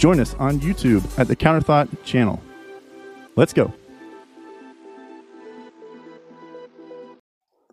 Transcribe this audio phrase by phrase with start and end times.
[0.00, 2.42] Join us on YouTube at the Counterthought channel.
[3.36, 3.70] Let's go.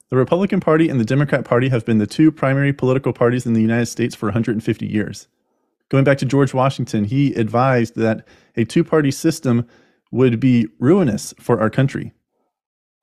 [0.10, 3.54] The Republican Party and the Democrat Party have been the two primary political parties in
[3.54, 5.30] the United States for 150 years.
[5.88, 9.66] Going back to George Washington, he advised that a two party system
[10.12, 12.12] would be ruinous for our country.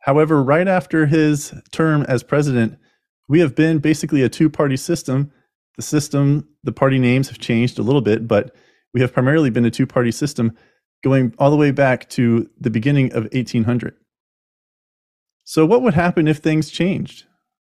[0.01, 2.77] However, right after his term as president,
[3.27, 5.33] we have been basically a two party system.
[5.77, 8.55] The system, the party names have changed a little bit, but
[8.95, 10.57] we have primarily been a two party system
[11.03, 13.95] going all the way back to the beginning of 1800.
[15.43, 17.25] So, what would happen if things changed?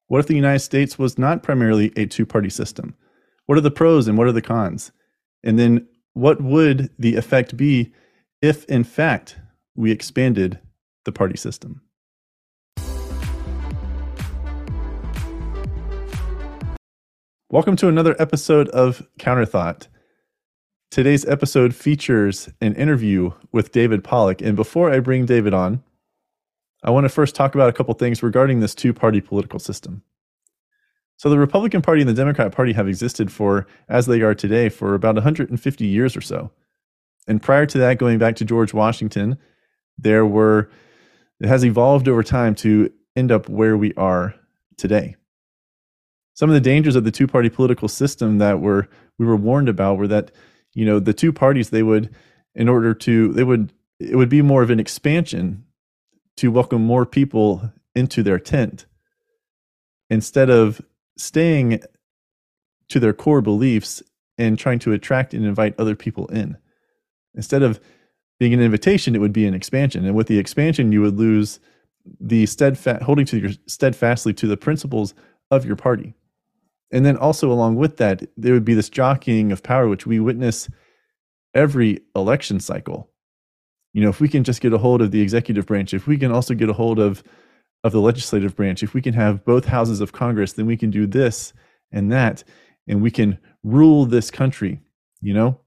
[0.08, 2.96] What if the United States was not primarily a two party system?
[3.46, 4.92] What are the pros and what are the cons?
[5.44, 7.94] And then, what would the effect be
[8.42, 9.38] if, in fact,
[9.76, 10.60] we expanded
[11.06, 11.82] the party system?
[17.50, 19.88] Welcome to another episode of Counterthought.
[20.94, 24.44] Today's episode features an interview with David Pollack.
[24.44, 25.82] And before I bring David on,
[26.84, 30.04] I want to first talk about a couple things regarding this two party political system.
[31.18, 34.70] So, the Republican Party and the Democrat Party have existed for, as they are today,
[34.70, 36.52] for about 150 years or so.
[37.28, 39.40] And prior to that, going back to George Washington,
[39.98, 40.70] there were,
[41.40, 44.36] it has evolved over time to end up where we are
[44.78, 45.16] today.
[46.36, 49.70] Some of the dangers of the two party political system that were we were warned
[49.70, 50.30] about were that
[50.74, 52.14] you know the two parties they would
[52.56, 55.66] in order to they would it would be more of an expansion
[56.38, 58.86] to welcome more people into their tent
[60.10, 60.82] instead of
[61.18, 61.80] staying
[62.90, 64.04] to their core beliefs
[64.38, 66.58] and trying to attract and invite other people in.
[67.36, 67.80] Instead of
[68.40, 70.06] being an invitation it would be an expansion.
[70.06, 71.60] And with the expansion you would lose
[72.20, 75.14] the steadfast holding to your steadfastly to the principles
[75.52, 76.14] of your party
[76.94, 80.20] and then also along with that, there would be this jockeying of power, which we
[80.20, 80.70] witness
[81.56, 83.10] every election cycle.
[83.94, 86.18] You know, if we can just get a hold of the executive branch, if we
[86.18, 87.24] can also get a hold of
[87.84, 90.90] of the legislative branch, if we can have both houses of Congress, then we can
[90.90, 91.52] do this
[91.92, 92.44] and that,
[92.88, 94.80] and we can rule this country,
[95.20, 95.60] you know?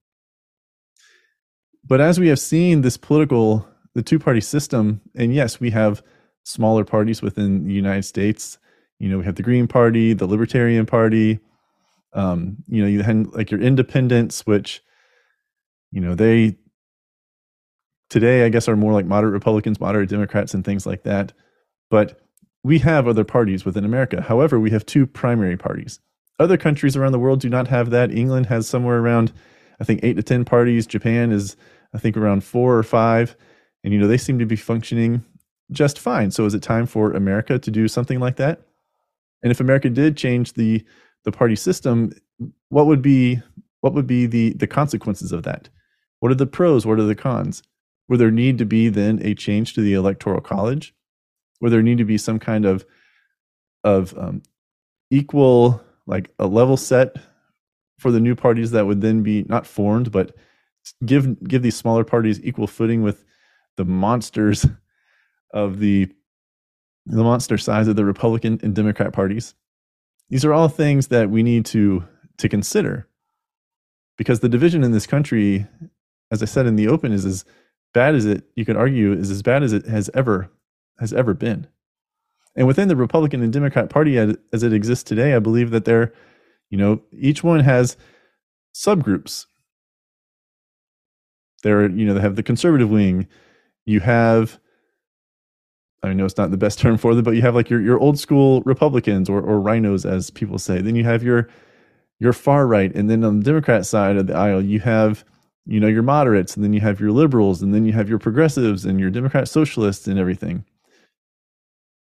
[1.84, 6.02] But as we have seen this political, the two party system, and yes, we have
[6.42, 8.58] smaller parties within the United States
[8.98, 11.40] you know, we have the Green Party, the Libertarian Party.
[12.12, 14.82] Um, you know, you had like your independents, which,
[15.92, 16.56] you know, they
[18.08, 21.32] today I guess are more like moderate Republicans, moderate Democrats, and things like that.
[21.90, 22.20] But
[22.62, 24.20] we have other parties within America.
[24.20, 26.00] However, we have two primary parties.
[26.38, 28.10] Other countries around the world do not have that.
[28.10, 29.32] England has somewhere around,
[29.80, 30.86] I think, eight to 10 parties.
[30.86, 31.56] Japan is,
[31.94, 33.36] I think, around four or five.
[33.84, 35.24] And, you know, they seem to be functioning
[35.70, 36.32] just fine.
[36.32, 38.65] So is it time for America to do something like that?
[39.42, 40.84] And if America did change the
[41.24, 42.12] the party system,
[42.68, 43.40] what would be
[43.80, 45.68] what would be the the consequences of that?
[46.20, 46.86] What are the pros?
[46.86, 47.62] What are the cons?
[48.08, 50.94] Would there need to be then a change to the electoral college?
[51.60, 52.84] Would there need to be some kind of
[53.84, 54.42] of um,
[55.10, 57.16] equal like a level set
[57.98, 60.34] for the new parties that would then be not formed, but
[61.04, 63.24] give give these smaller parties equal footing with
[63.76, 64.66] the monsters
[65.52, 66.08] of the
[67.06, 69.54] the monster size of the Republican and Democrat parties.
[70.28, 72.04] These are all things that we need to
[72.38, 73.08] to consider
[74.18, 75.66] because the division in this country,
[76.30, 77.44] as I said in the open, is as
[77.94, 80.50] bad as it you could argue is as bad as it has ever
[80.98, 81.66] has ever been.
[82.56, 86.12] And within the Republican and Democrat Party as, it exists today, I believe that they're,
[86.70, 87.98] you know, each one has
[88.74, 89.44] subgroups.
[91.62, 93.28] There, you know, they have the conservative wing.
[93.84, 94.58] You have
[96.02, 97.98] I know it's not the best term for them, but you have like your, your
[97.98, 100.80] old school Republicans or, or RINOs, as people say.
[100.80, 101.48] Then you have your
[102.18, 105.24] your far right, and then on the Democrat side of the aisle, you have
[105.66, 108.18] you know your moderates, and then you have your liberals, and then you have your
[108.18, 110.64] progressives and your Democrat socialists and everything.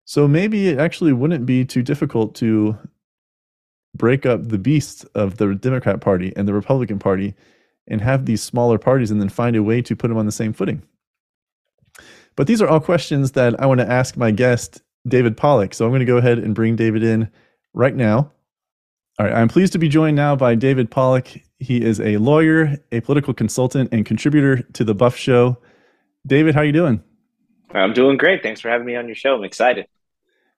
[0.05, 2.77] So maybe it actually wouldn't be too difficult to
[3.95, 7.35] break up the beasts of the Democrat Party and the Republican Party
[7.87, 10.31] and have these smaller parties and then find a way to put them on the
[10.31, 10.81] same footing.
[12.39, 15.73] But these are all questions that I want to ask my guest, David Pollack.
[15.73, 17.29] So I'm going to go ahead and bring David in
[17.73, 18.31] right now.
[19.19, 21.43] All right, I'm pleased to be joined now by David Pollack.
[21.59, 25.57] He is a lawyer, a political consultant, and contributor to the Buff Show.
[26.25, 27.03] David, how are you doing?
[27.71, 28.41] I'm doing great.
[28.41, 29.35] Thanks for having me on your show.
[29.35, 29.85] I'm excited.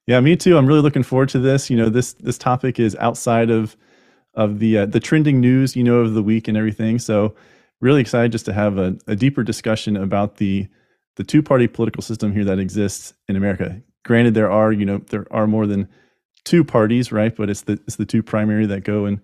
[0.06, 0.56] Yeah, me too.
[0.56, 1.68] I'm really looking forward to this.
[1.68, 3.76] You know, this this topic is outside of
[4.34, 7.00] of the uh, the trending news, you know, of the week and everything.
[7.00, 7.34] So,
[7.80, 10.68] really excited just to have a, a deeper discussion about the
[11.16, 13.80] the two party political system here that exists in America.
[14.04, 15.88] Granted, there are you know there are more than
[16.44, 17.34] two parties, right?
[17.34, 19.20] But it's the it's the two primary that go and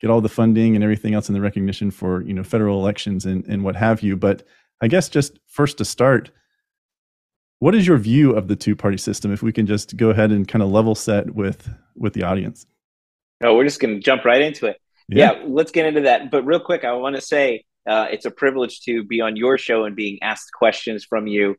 [0.00, 3.24] get all the funding and everything else in the recognition for you know federal elections
[3.24, 4.16] and and what have you.
[4.16, 4.42] But
[4.80, 6.30] I guess just first to start,
[7.60, 9.32] what is your view of the two party system?
[9.32, 12.66] If we can just go ahead and kind of level set with with the audience.
[13.40, 14.80] No, we're just going to jump right into it.
[15.08, 15.32] Yeah.
[15.32, 15.44] yeah.
[15.46, 16.30] let's get into that.
[16.30, 19.58] But real quick, I want to say uh, it's a privilege to be on your
[19.58, 21.56] show and being asked questions from you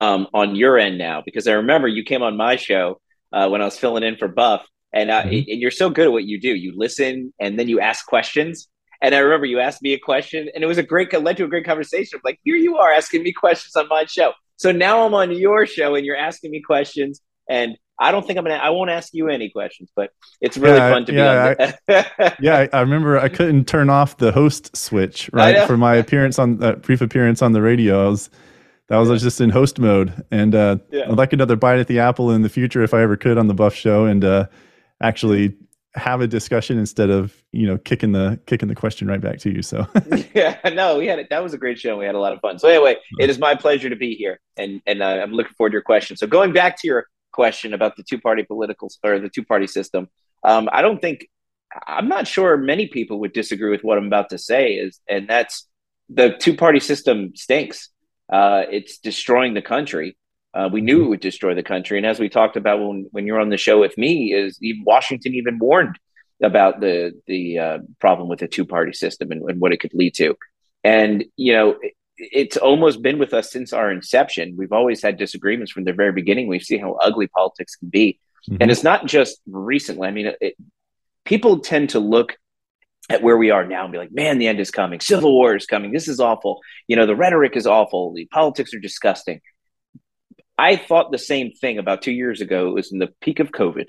[0.00, 3.00] um, on your end now because I remember you came on my show
[3.32, 5.50] uh, when I was filling in for Buff, and, uh, mm-hmm.
[5.50, 6.54] and you're so good at what you do.
[6.54, 8.68] You listen and then you ask questions.
[9.02, 11.44] And I remember you asked me a question, and it was a great led to
[11.44, 12.20] a great conversation.
[12.24, 14.32] Like here you are asking me questions on my show.
[14.56, 18.38] So now I'm on your show, and you're asking me questions, and I don't think
[18.38, 18.56] I'm gonna.
[18.56, 20.10] I won't ask you any questions, but
[20.40, 21.74] it's really yeah, fun to yeah, be on.
[21.88, 26.38] I, yeah, I remember I couldn't turn off the host switch right for my appearance
[26.38, 28.06] on that uh, brief appearance on the radio.
[28.06, 28.30] I was
[28.88, 29.16] that was, yeah.
[29.16, 31.04] just in host mode, and uh, yeah.
[31.08, 33.46] I'd like another bite at the apple in the future if I ever could on
[33.46, 34.46] the Buff Show, and uh,
[35.00, 35.56] actually
[35.94, 39.50] have a discussion instead of you know kicking the kicking the question right back to
[39.50, 39.62] you.
[39.62, 39.86] So
[40.34, 41.28] yeah, no, we had it.
[41.30, 41.96] That was a great show.
[41.96, 42.58] We had a lot of fun.
[42.58, 45.70] So anyway, it is my pleasure to be here, and and uh, I'm looking forward
[45.70, 46.16] to your question.
[46.16, 49.66] So going back to your question about the two party political or the two party
[49.66, 50.08] system,
[50.42, 51.26] um, I don't think
[51.86, 54.74] I'm not sure many people would disagree with what I'm about to say.
[54.74, 55.66] Is and that's
[56.08, 57.90] the two party system stinks.
[58.32, 60.16] Uh, it's destroying the country.
[60.54, 63.26] Uh, we knew it would destroy the country, and as we talked about when when
[63.26, 65.98] you're on the show with me, is Washington even warned
[66.42, 69.94] about the the uh, problem with the two party system and, and, what it could
[69.94, 70.36] lead to.
[70.84, 71.76] And you know,
[72.16, 74.54] it's almost been with us since our inception.
[74.56, 76.46] We've always had disagreements from the very beginning.
[76.46, 78.18] We've seen how ugly politics can be,
[78.48, 78.58] mm-hmm.
[78.60, 80.08] and it's not just recently.
[80.08, 80.56] I mean, it,
[81.24, 82.36] people tend to look
[83.10, 85.00] at where we are now and be like, man, the end is coming.
[85.00, 85.92] Civil war is coming.
[85.92, 86.60] This is awful.
[86.86, 88.14] You know, the rhetoric is awful.
[88.14, 89.40] The politics are disgusting.
[90.56, 92.68] I thought the same thing about two years ago.
[92.68, 93.88] It was in the peak of COVID.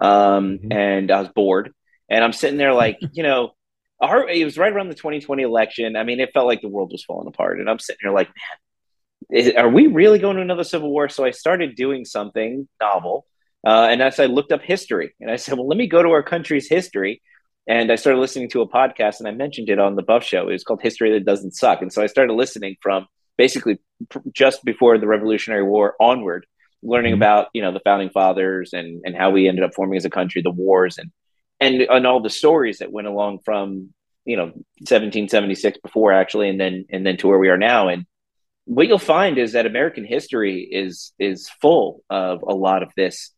[0.00, 0.72] Um, mm-hmm.
[0.72, 1.72] And I was bored.
[2.08, 3.52] And I'm sitting there like, you know,
[4.00, 5.96] it was right around the 2020 election.
[5.96, 7.60] I mean, it felt like the world was falling apart.
[7.60, 11.08] And I'm sitting there like, man, is, are we really going to another civil war?
[11.08, 13.26] So I started doing something novel.
[13.66, 16.10] Uh, and as I looked up history, and I said, well, let me go to
[16.10, 17.22] our country's history
[17.66, 20.48] and I started listening to a podcast, and I mentioned it on the Buff Show.
[20.48, 21.80] It was called History That Doesn't Suck.
[21.80, 23.06] And so I started listening from
[23.38, 23.78] basically
[24.10, 26.46] pr- just before the Revolutionary War onward,
[26.82, 27.22] learning mm-hmm.
[27.22, 30.10] about you know the founding fathers and and how we ended up forming as a
[30.10, 31.10] country, the wars, and
[31.64, 33.90] and and all the stories that went along from
[34.24, 37.88] you know 1776 before actually, and then and then to where we are now.
[37.88, 38.06] And
[38.64, 43.30] what you'll find is that American history is is full of a lot of this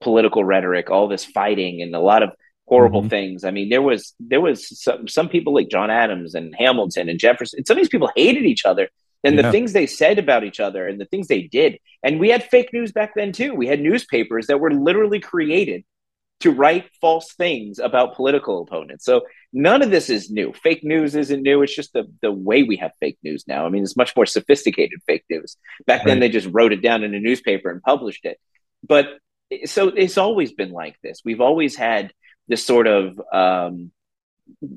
[0.00, 2.30] political rhetoric, all this fighting, and a lot of
[2.66, 3.08] horrible mm-hmm.
[3.08, 3.44] things.
[3.44, 7.18] I mean, there was there was some some people like John Adams and Hamilton and
[7.18, 7.64] Jefferson.
[7.64, 8.88] Some of these people hated each other
[9.24, 9.42] and yeah.
[9.42, 11.78] the things they said about each other and the things they did.
[12.02, 13.54] And we had fake news back then too.
[13.54, 15.84] We had newspapers that were literally created
[16.40, 19.04] to write false things about political opponents.
[19.04, 20.52] So none of this is new.
[20.52, 21.62] Fake news isn't new.
[21.62, 23.66] It's just the the way we have fake news now.
[23.66, 25.56] I mean, it's much more sophisticated fake news.
[25.86, 26.06] Back right.
[26.06, 28.38] then they just wrote it down in a newspaper and published it.
[28.86, 29.06] But
[29.64, 31.22] so it's always been like this.
[31.24, 32.12] We've always had
[32.46, 33.90] this sort of um,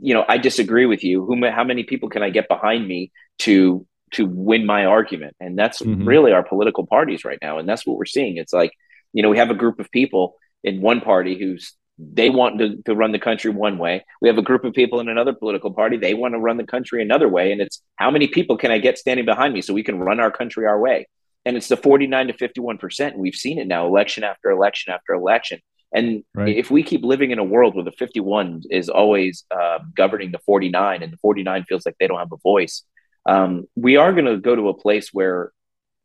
[0.01, 3.11] you know i disagree with you who how many people can i get behind me
[3.39, 6.05] to to win my argument and that's mm-hmm.
[6.05, 8.73] really our political parties right now and that's what we're seeing it's like
[9.13, 12.81] you know we have a group of people in one party who's they want to,
[12.83, 14.03] to run the country one way.
[14.21, 15.97] We have a group of people in another political party.
[15.97, 17.51] They want to run the country another way.
[17.51, 20.19] And it's how many people can i get standing behind me so we can run
[20.19, 21.07] our country our way?
[21.45, 23.17] And it's the 49 to 51 percent.
[23.17, 25.59] We've seen it now election after election after election.
[25.93, 26.55] And right.
[26.55, 30.39] if we keep living in a world where the 51 is always uh, governing the
[30.39, 32.83] 49 and the 49 feels like they don't have a voice,
[33.25, 35.51] um, we are going to go to a place where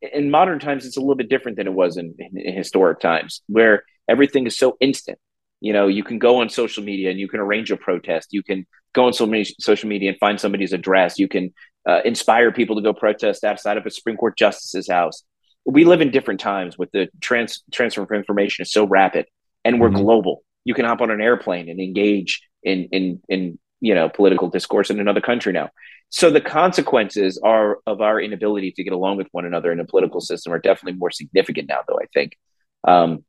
[0.00, 3.00] in modern times it's a little bit different than it was in, in, in, historic
[3.00, 5.18] times where everything is so instant
[5.60, 8.42] you know you can go on social media and you can arrange a protest you
[8.42, 11.52] can go on so many social media and find somebody's address you can
[11.88, 15.22] uh, inspire people to go protest outside of a supreme court justice's house
[15.66, 19.26] we live in different times with the trans- transfer of information is so rapid
[19.66, 20.04] and we're mm-hmm.
[20.04, 20.44] global.
[20.64, 24.90] You can hop on an airplane and engage in in in you know political discourse
[24.90, 25.70] in another country now.
[26.08, 29.84] So the consequences are of our inability to get along with one another in a
[29.84, 32.38] political system are definitely more significant now, though I think.
[32.86, 33.24] Um,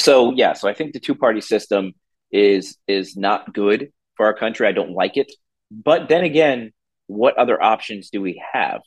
[0.00, 1.92] so yeah, so I think the two party system
[2.30, 4.66] is is not good for our country.
[4.66, 5.32] I don't like it.
[5.70, 6.72] but then again,
[7.06, 8.80] what other options do we have?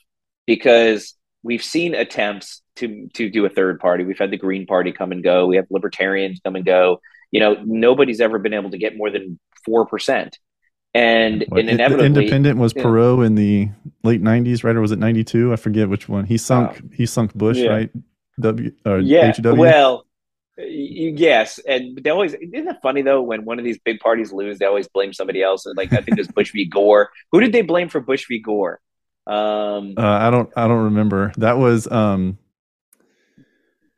[0.46, 4.04] Because we've seen attempts to to do a third party.
[4.04, 5.48] We've had the Green Party come and go.
[5.48, 7.02] We have libertarians come and go.
[7.32, 10.38] You know, nobody's ever been able to get more than four percent.
[10.94, 13.70] And, and inevitably, independent was Perot in the
[14.04, 14.76] late '90s, right?
[14.76, 15.54] Or was it '92?
[15.54, 16.26] I forget which one.
[16.26, 16.94] He sunk.
[16.94, 17.70] he sunk Bush, yeah.
[17.70, 17.90] right?
[18.42, 18.72] W.
[18.86, 19.32] Uh, yeah.
[19.32, 19.56] HW?
[19.56, 20.06] Well,
[20.68, 24.60] yes, and they always isn't it funny though when one of these big parties lose,
[24.60, 25.66] they always blame somebody else.
[25.66, 26.66] And like I think it was Bush v.
[26.66, 27.10] Gore.
[27.32, 28.40] Who did they blame for Bush v.
[28.40, 28.80] Gore?
[29.28, 30.50] Um, uh, I don't.
[30.56, 31.32] I don't remember.
[31.38, 31.90] That was.
[31.92, 32.38] um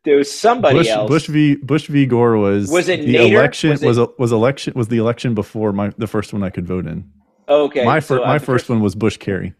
[0.04, 1.10] there was somebody Bush, else.
[1.10, 1.56] Bush v.
[1.56, 2.06] Bush v.
[2.06, 3.32] Gore was was it the Nader?
[3.32, 6.68] election was, was, was election was the election before my the first one I could
[6.68, 7.10] vote in.
[7.48, 9.54] Okay, my first so my first, first one was Bush Kerry.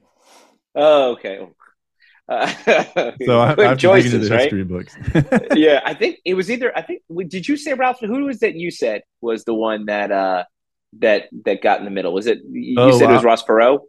[0.76, 1.48] Oh, okay.
[2.28, 2.48] Uh,
[3.26, 4.42] so I, have choices, right?
[4.42, 4.96] history books.
[5.56, 6.76] yeah, I think it was either.
[6.78, 8.00] I think did you say Ralph?
[8.00, 8.56] Who was that?
[8.56, 10.46] You said was the one that uh
[11.00, 12.14] that that got in the middle.
[12.14, 13.80] Was it you oh, said it was Ross Perot?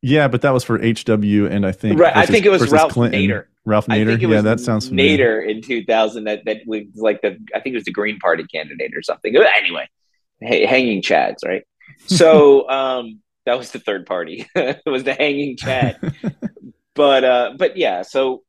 [0.00, 2.14] Yeah, but that was for HW, and I think right.
[2.14, 3.20] Versus, I think it was Ralph Clinton.
[3.20, 3.44] Nader.
[3.64, 4.20] Ralph Nader.
[4.20, 5.42] yeah, that sounds familiar.
[5.42, 6.24] Nader in 2000.
[6.24, 9.34] That that was like the I think it was the Green Party candidate or something.
[9.34, 9.88] Anyway,
[10.40, 11.64] hey, hanging Chads, right?
[12.06, 14.46] So um, that was the third party.
[14.54, 15.98] it was the hanging Chad.
[16.98, 18.02] But uh, but yeah.
[18.02, 18.42] So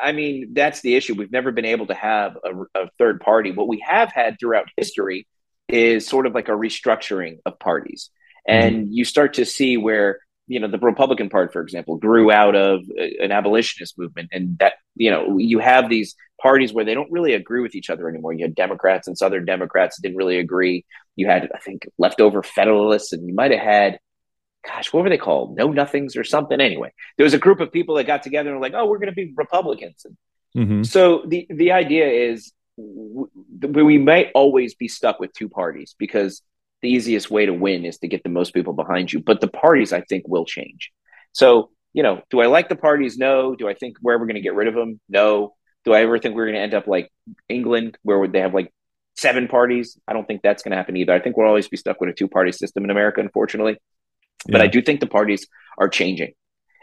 [0.00, 1.14] I mean, that's the issue.
[1.14, 3.52] We've never been able to have a, a third party.
[3.52, 5.26] What we have had throughout history
[5.66, 8.10] is sort of like a restructuring of parties,
[8.46, 8.92] and mm-hmm.
[8.92, 12.84] you start to see where you know the republican party for example grew out of
[13.18, 17.32] an abolitionist movement and that you know you have these parties where they don't really
[17.32, 20.84] agree with each other anymore you had democrats and southern democrats didn't really agree
[21.16, 23.98] you had i think leftover federalists and you might have had
[24.66, 27.72] gosh what were they called Know Nothings or something anyway there was a group of
[27.72, 30.16] people that got together and were like oh we're going to be republicans and
[30.56, 30.82] mm-hmm.
[30.82, 36.42] so the the idea is we might always be stuck with two parties because
[36.82, 39.20] the easiest way to win is to get the most people behind you.
[39.20, 40.92] But the parties, I think, will change.
[41.32, 43.16] So, you know, do I like the parties?
[43.16, 43.54] No.
[43.54, 45.00] Do I think we're ever going to get rid of them?
[45.08, 45.54] No.
[45.84, 47.10] Do I ever think we're going to end up like
[47.48, 48.72] England, where would they have like
[49.16, 49.98] seven parties?
[50.06, 51.12] I don't think that's going to happen either.
[51.12, 53.78] I think we'll always be stuck with a two party system in America, unfortunately.
[54.46, 54.52] Yeah.
[54.52, 55.46] But I do think the parties
[55.78, 56.34] are changing.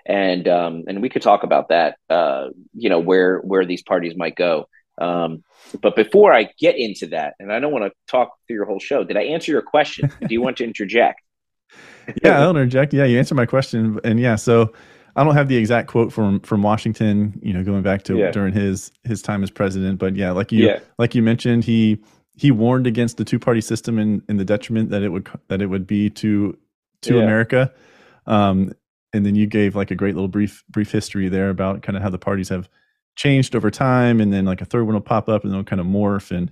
[0.05, 4.15] And um, and we could talk about that, uh, you know, where where these parties
[4.17, 4.67] might go.
[4.97, 5.43] Um,
[5.81, 8.79] but before I get into that, and I don't want to talk through your whole
[8.79, 10.11] show, did I answer your question?
[10.19, 11.21] Do you want to interject?
[12.21, 12.93] yeah, I'll interject.
[12.93, 14.73] Yeah, you answered my question, and yeah, so
[15.15, 18.31] I don't have the exact quote from from Washington, you know, going back to yeah.
[18.31, 20.79] during his his time as president, but yeah, like you yeah.
[20.97, 21.99] like you mentioned, he
[22.35, 25.61] he warned against the two party system and, in the detriment that it would that
[25.61, 26.57] it would be to
[27.03, 27.23] to yeah.
[27.23, 27.71] America.
[28.25, 28.73] Um,
[29.13, 32.03] and then you gave like a great little brief brief history there about kind of
[32.03, 32.67] how the parties have
[33.15, 35.79] changed over time and then like a third one will pop up and they'll kind
[35.79, 36.51] of morph and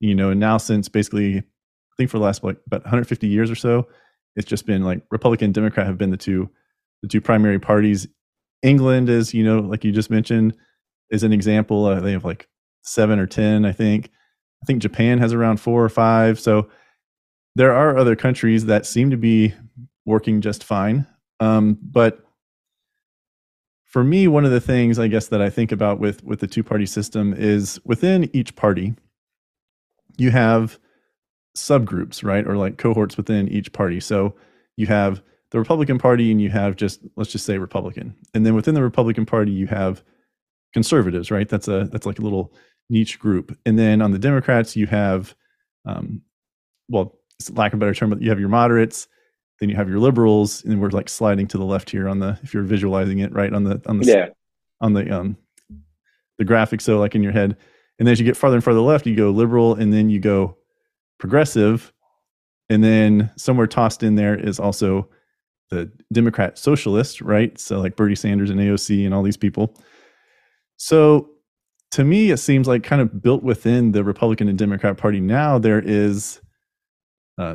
[0.00, 1.42] you know and now since basically i
[1.96, 3.88] think for the last like about 150 years or so
[4.36, 6.50] it's just been like republican and democrat have been the two
[7.00, 8.06] the two primary parties
[8.62, 10.54] england is you know like you just mentioned
[11.10, 12.46] is an example uh, they have like
[12.82, 14.10] seven or ten i think
[14.62, 16.68] i think japan has around four or five so
[17.54, 19.54] there are other countries that seem to be
[20.04, 21.06] working just fine.
[21.40, 22.24] Um, but
[23.84, 26.46] for me, one of the things I guess that I think about with with the
[26.46, 28.94] two party system is within each party,
[30.16, 30.78] you have
[31.56, 34.00] subgroups, right, or like cohorts within each party.
[34.00, 34.34] So
[34.76, 38.54] you have the Republican Party, and you have just let's just say Republican, and then
[38.54, 40.02] within the Republican Party, you have
[40.72, 41.48] conservatives, right?
[41.48, 42.54] That's a that's like a little
[42.88, 45.34] niche group, and then on the Democrats, you have,
[45.84, 46.22] um,
[46.88, 47.18] well,
[47.50, 49.06] lack of a better term, but you have your moderates,
[49.62, 52.36] then you have your liberals, and we're like sliding to the left here on the
[52.42, 54.26] if you're visualizing it right on the on the yeah.
[54.80, 55.36] on the um
[56.36, 56.80] the graphic.
[56.80, 57.56] So like in your head,
[57.96, 60.18] and then as you get farther and farther left, you go liberal, and then you
[60.18, 60.56] go
[61.20, 61.92] progressive,
[62.70, 65.08] and then somewhere tossed in there is also
[65.70, 67.56] the Democrat socialist, right?
[67.56, 69.76] So like Bernie Sanders and AOC and all these people.
[70.76, 71.30] So
[71.92, 75.60] to me, it seems like kind of built within the Republican and Democrat Party now
[75.60, 76.40] there is
[77.38, 77.54] uh,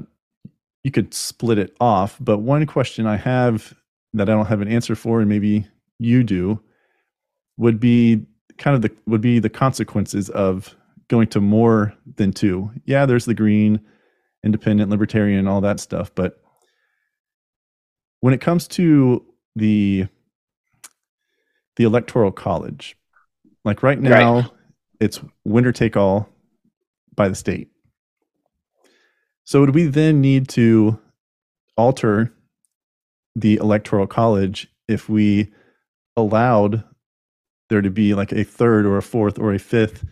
[0.87, 2.15] you could split it off.
[2.21, 3.73] But one question I have
[4.13, 5.67] that I don't have an answer for, and maybe
[5.99, 6.61] you do,
[7.57, 8.25] would be
[8.57, 10.73] kind of the would be the consequences of
[11.09, 12.71] going to more than two.
[12.85, 13.81] Yeah, there's the green,
[14.45, 16.41] independent, libertarian, all that stuff, but
[18.21, 19.25] when it comes to
[19.57, 20.07] the
[21.75, 22.95] the electoral college,
[23.65, 24.51] like right now, right.
[25.01, 26.29] it's winner take all
[27.13, 27.71] by the state.
[29.47, 30.99] So would we then need to
[31.77, 32.33] alter
[33.33, 35.53] the electoral college if we
[36.17, 36.83] allowed
[37.69, 40.03] there to be like a third or a fourth or a fifth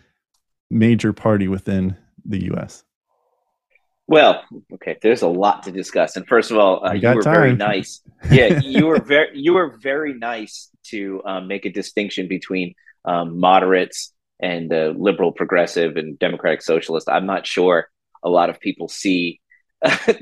[0.70, 2.82] major party within the US?
[4.06, 6.16] Well, okay, there's a lot to discuss.
[6.16, 7.34] And first of all, uh, you were time.
[7.34, 8.00] very nice.
[8.30, 12.72] Yeah, you were very you were very nice to um, make a distinction between
[13.04, 17.06] um, moderates and uh, liberal, progressive, and democratic socialist.
[17.10, 17.90] I'm not sure
[18.22, 19.40] a lot of people see
[19.82, 19.96] uh,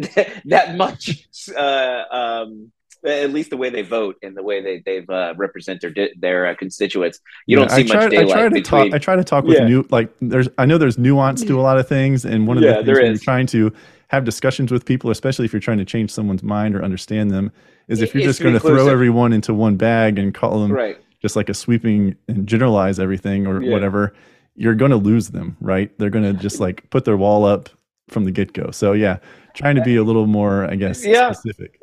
[0.47, 2.73] that much uh, um,
[3.05, 6.47] at least the way they vote and the way they they've uh, represent their their
[6.47, 7.21] uh, constituents.
[7.47, 8.91] You yeah, don't see I try, much daylight I try to between.
[8.91, 9.67] Talk, I try to talk with yeah.
[9.67, 10.49] new like there's.
[10.59, 12.99] I know there's nuance to a lot of things, and one of yeah, the things
[12.99, 13.73] when you're trying to
[14.09, 17.53] have discussions with people, especially if you're trying to change someone's mind or understand them,
[17.89, 20.99] is if you're just going to throw everyone into one bag and call them right.
[21.21, 24.15] just like a sweeping and generalize everything or whatever,
[24.55, 25.97] you're going to lose them, right?
[25.99, 27.69] They're going to just like put their wall up
[28.09, 28.71] from the get go.
[28.71, 29.19] So yeah,
[29.55, 31.81] trying to be a little more, I guess, specific.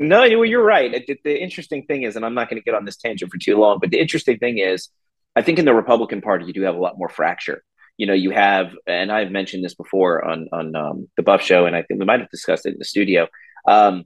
[0.00, 1.06] No, you're right.
[1.06, 3.36] The, the interesting thing is, and I'm not going to get on this tangent for
[3.36, 4.88] too long, but the interesting thing is,
[5.36, 7.62] I think in the Republican Party you do have a lot more fracture.
[7.98, 11.66] You know, you have, and I've mentioned this before on on um, the Buff Show,
[11.66, 13.28] and I think we might have discussed it in the studio.
[13.68, 14.04] Um,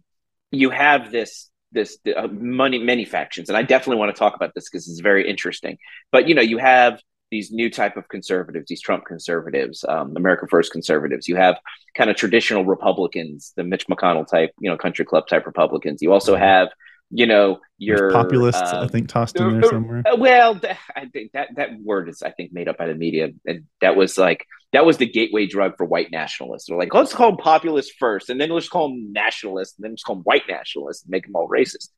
[0.50, 4.50] you have this this uh, money many factions, and I definitely want to talk about
[4.56, 5.78] this because it's very interesting.
[6.10, 7.00] But you know, you have
[7.34, 11.26] these new type of conservatives, these Trump conservatives, um, America First conservatives.
[11.26, 11.58] You have
[11.96, 16.00] kind of traditional Republicans, the Mitch McConnell type, you know, country club type Republicans.
[16.00, 16.68] You also have,
[17.10, 18.62] you know, your populists.
[18.62, 20.04] Uh, I think tossed in there somewhere.
[20.06, 20.60] Uh, well,
[20.94, 23.96] I think that that word is, I think, made up by the media, and that
[23.96, 26.68] was like that was the gateway drug for white nationalists.
[26.68, 29.90] They're like, let's call them populists first, and then let's call them nationalists, and then
[29.92, 31.88] let's call them white nationalists, and make them all racist.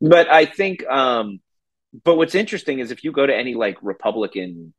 [0.00, 0.86] But I think.
[0.86, 1.40] um
[2.04, 4.74] but what's interesting is if you go to any like Republican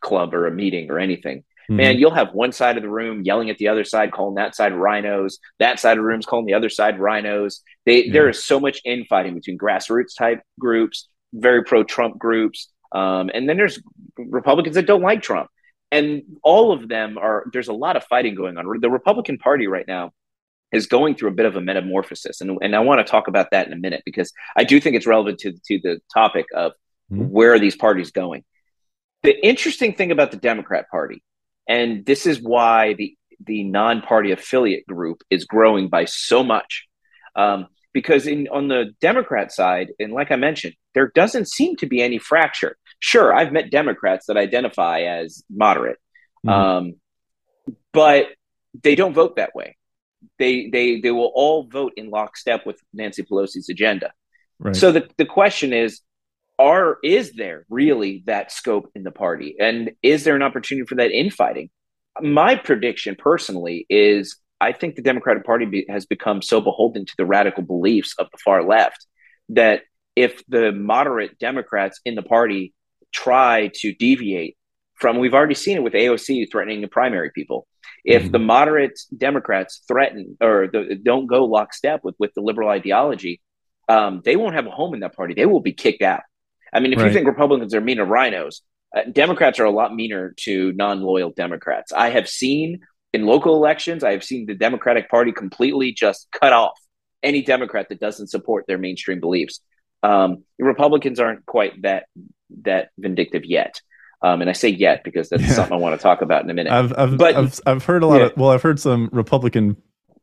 [0.00, 1.76] club or a meeting or anything, mm-hmm.
[1.76, 4.54] man, you'll have one side of the room yelling at the other side, calling that
[4.54, 5.34] side RINOs.
[5.58, 7.60] That side of the room's calling the other side RINOs.
[7.84, 8.12] They yeah.
[8.12, 13.48] there is so much infighting between grassroots type groups, very pro Trump groups, um, and
[13.48, 13.80] then there's
[14.16, 15.50] Republicans that don't like Trump,
[15.90, 17.44] and all of them are.
[17.52, 18.80] There's a lot of fighting going on.
[18.80, 20.12] The Republican Party right now
[20.72, 23.50] is going through a bit of a metamorphosis, and and I want to talk about
[23.50, 26.72] that in a minute because I do think it's relevant to to the topic of
[27.10, 27.24] mm-hmm.
[27.24, 28.44] where are these parties going
[29.26, 31.22] the interesting thing about the Democrat Party,
[31.68, 36.86] and this is why the the non-party affiliate group is growing by so much,
[37.34, 41.86] um, because in on the Democrat side, and like I mentioned, there doesn't seem to
[41.86, 42.76] be any fracture.
[43.00, 45.98] Sure, I've met Democrats that identify as moderate,
[46.46, 46.48] mm-hmm.
[46.48, 46.94] um,
[47.92, 48.28] but
[48.82, 49.76] they don't vote that way.
[50.38, 54.12] They they they will all vote in lockstep with Nancy Pelosi's agenda.
[54.58, 54.74] Right.
[54.74, 56.00] So the, the question is,
[56.58, 59.56] are is there really that scope in the party?
[59.58, 61.70] And is there an opportunity for that infighting?
[62.20, 67.14] My prediction personally is i think the democratic party be, has become so beholden to
[67.18, 69.06] the radical beliefs of the far left
[69.48, 69.82] that
[70.14, 72.72] if the moderate democrats in the party
[73.12, 74.56] try to deviate
[74.94, 77.66] from we've already seen it with aoc threatening to primary people.
[78.04, 78.32] If mm-hmm.
[78.32, 83.40] the moderate democrats threaten or the, don't go lockstep with with the liberal ideology
[83.88, 85.34] um, they won't have a home in that party.
[85.34, 86.22] They will be kicked out
[86.76, 87.06] I mean, if right.
[87.06, 88.60] you think Republicans are mean to RINOs,
[88.94, 91.92] uh, Democrats are a lot meaner to non loyal Democrats.
[91.92, 92.80] I have seen
[93.14, 96.78] in local elections, I have seen the Democratic Party completely just cut off
[97.22, 99.60] any Democrat that doesn't support their mainstream beliefs.
[100.02, 102.06] Um, Republicans aren't quite that
[102.62, 103.80] that vindictive yet.
[104.22, 105.52] Um, and I say yet because that's yeah.
[105.52, 106.72] something I want to talk about in a minute.
[106.72, 108.26] I've, I've, but, I've, I've heard a lot yeah.
[108.26, 109.76] of, well, I've heard some Republican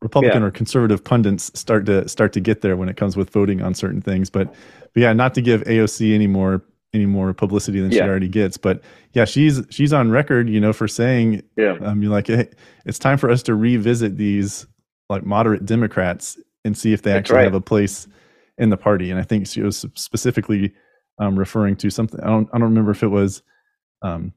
[0.04, 0.48] Republican yeah.
[0.48, 3.74] or conservative pundits start to start to get there when it comes with voting on
[3.74, 4.28] certain things.
[4.28, 4.48] But,
[4.92, 6.62] but yeah, not to give AOC any more
[6.92, 8.04] any more publicity than yeah.
[8.04, 8.58] she already gets.
[8.58, 8.82] But
[9.14, 12.50] yeah, she's she's on record, you know, for saying, yeah, I mean, like hey,
[12.84, 14.66] it's time for us to revisit these
[15.08, 17.44] like moderate Democrats and see if they That's actually right.
[17.44, 18.06] have a place
[18.58, 19.10] in the party.
[19.10, 20.74] And I think she was specifically
[21.18, 22.20] um, referring to something.
[22.20, 23.42] I don't I don't remember if it was
[24.02, 24.34] um,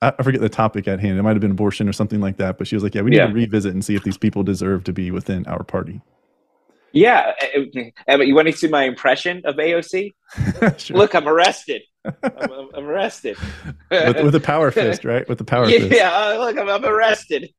[0.00, 1.18] I forget the topic at hand.
[1.18, 2.56] It might have been abortion or something like that.
[2.56, 3.26] But she was like, "Yeah, we need yeah.
[3.26, 6.00] to revisit and see if these people deserve to be within our party."
[6.92, 7.32] Yeah,
[8.06, 10.14] Emma, you want to see my impression of AOC?
[10.78, 10.96] sure.
[10.96, 11.82] Look, I'm arrested.
[12.04, 13.36] I'm, I'm arrested
[13.90, 15.28] with, with, a power fist, right?
[15.28, 15.94] With the power yeah, fist.
[15.94, 17.50] Yeah, uh, look, I'm, I'm arrested.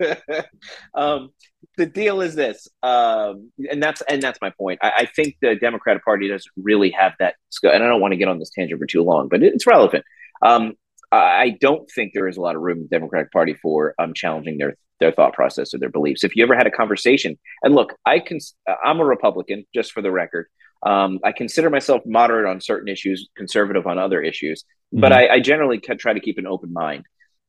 [0.95, 1.29] um,
[1.77, 4.79] the deal is this, um, and that's and that's my point.
[4.81, 7.73] I, I, think the Democratic Party doesn't really have that, scope.
[7.73, 10.03] and I don't want to get on this tangent for too long, but it's relevant.
[10.41, 10.73] Um,
[11.11, 14.13] I don't think there is a lot of room in the Democratic Party for um,
[14.13, 16.23] challenging their their thought process or their beliefs.
[16.23, 18.39] If you ever had a conversation, and look, I can,
[18.83, 20.47] I'm a Republican, just for the record.
[20.85, 24.99] Um, I consider myself moderate on certain issues, conservative on other issues, mm-hmm.
[24.99, 27.05] but I, I generally try to keep an open mind,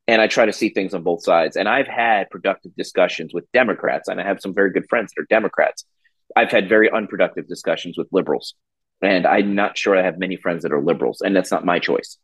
[0.06, 1.56] and I try to see things on both sides.
[1.56, 5.22] And I've had productive discussions with Democrats, and I have some very good friends that
[5.22, 5.84] are Democrats.
[6.36, 8.54] I've had very unproductive discussions with liberals,
[9.02, 11.80] and I'm not sure I have many friends that are liberals, and that's not my
[11.80, 12.16] choice.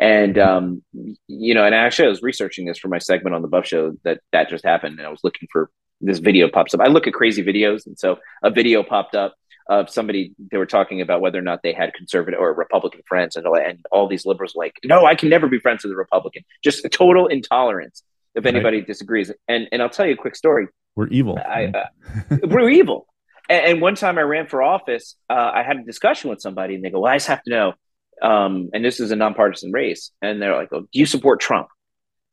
[0.00, 0.82] And um,
[1.28, 3.96] you know, and actually, I was researching this for my segment on the Buff Show
[4.04, 6.80] that that just happened, and I was looking for this video pops up.
[6.80, 9.34] I look at crazy videos, and so a video popped up
[9.68, 13.36] of somebody they were talking about whether or not they had conservative or Republican friends,
[13.36, 15.96] and, all, and all these liberals like, no, I can never be friends with a
[15.96, 16.44] Republican.
[16.64, 18.02] Just total intolerance
[18.34, 18.86] if anybody right.
[18.86, 19.30] disagrees.
[19.48, 20.68] And and I'll tell you a quick story.
[20.96, 21.38] We're evil.
[21.38, 23.06] I, uh, we're evil.
[23.50, 26.74] And, and, one time I ran for office, uh, I had a discussion with somebody,
[26.74, 27.74] and they go, "Well, I just have to know."
[28.22, 31.68] Um, and this is a nonpartisan race, and they're like, oh, "Do you support Trump?"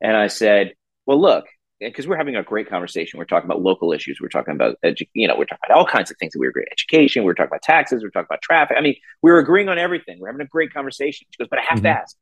[0.01, 0.73] And I said,
[1.05, 1.45] "Well, look,
[1.79, 3.19] because we're having a great conversation.
[3.19, 4.19] We're talking about local issues.
[4.19, 6.47] We're talking about, edu- you know, we're talking about all kinds of things that we
[6.47, 6.65] agree.
[6.71, 7.23] Education.
[7.23, 8.03] We're talking about taxes.
[8.03, 8.77] We're talking about traffic.
[8.77, 10.19] I mean, we are agreeing on everything.
[10.19, 11.27] We're having a great conversation.
[11.29, 11.83] She goes, but I have mm-hmm.
[11.83, 12.15] to ask,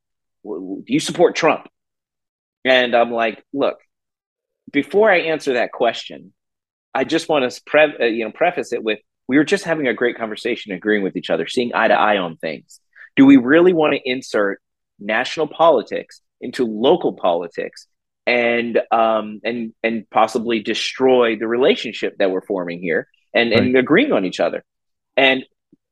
[0.44, 1.68] do you support Trump?
[2.66, 3.78] And I'm like, look,
[4.72, 6.34] before I answer that question,
[6.94, 9.88] I just want to pre- uh, you know preface it with we were just having
[9.88, 12.80] a great conversation, agreeing with each other, seeing eye to eye on things.
[13.16, 14.62] Do we really want to insert
[15.00, 17.88] national politics into local politics
[18.28, 23.60] and um, and and possibly destroy the relationship that we're forming here and right.
[23.60, 24.64] and agreeing on each other.
[25.16, 25.46] And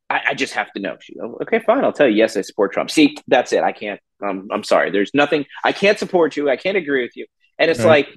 [0.10, 0.98] I, I just have to know.
[1.00, 1.84] She, okay, fine.
[1.84, 2.16] I'll tell you.
[2.16, 2.90] Yes, I support Trump.
[2.92, 3.64] See, that's it.
[3.64, 4.00] I can't.
[4.24, 4.92] Um, I'm sorry.
[4.92, 5.46] There's nothing.
[5.64, 6.50] I can't support you.
[6.50, 7.26] I can't agree with you.
[7.60, 8.08] And it's right.
[8.08, 8.10] like,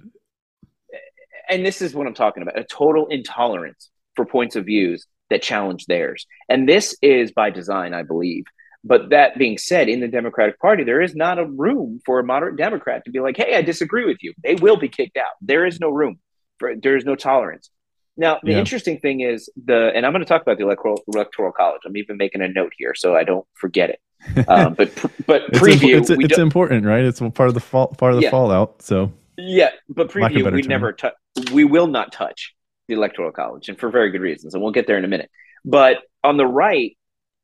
[1.51, 5.43] and this is what I'm talking about: a total intolerance for points of views that
[5.43, 6.27] challenge theirs.
[6.49, 8.45] And this is by design, I believe.
[8.87, 12.25] But that being said, in the Democratic Party, there is not a room for a
[12.25, 14.33] moderate Democrat to be like, hey, I disagree with you.
[14.45, 15.33] They will be kicked out.
[15.41, 16.21] There is no room
[16.59, 17.71] for there is no tolerance.
[18.17, 18.59] Now, the yeah.
[18.59, 21.83] interesting thing is the, and I'm going to talk about the electoral, electoral college.
[21.85, 24.01] I'm even making a note here so I don't forget it.
[24.49, 24.93] Um, but
[25.27, 27.05] but it's preview, it's, it's important, right?
[27.05, 28.31] It's part of the fall, part of the yeah.
[28.31, 28.83] fallout.
[28.83, 30.69] So yeah, but preview, we term.
[30.69, 31.13] never touch.
[31.53, 32.55] We will not touch
[32.89, 35.31] the electoral college, and for very good reasons, and we'll get there in a minute.
[35.65, 36.97] But on the right,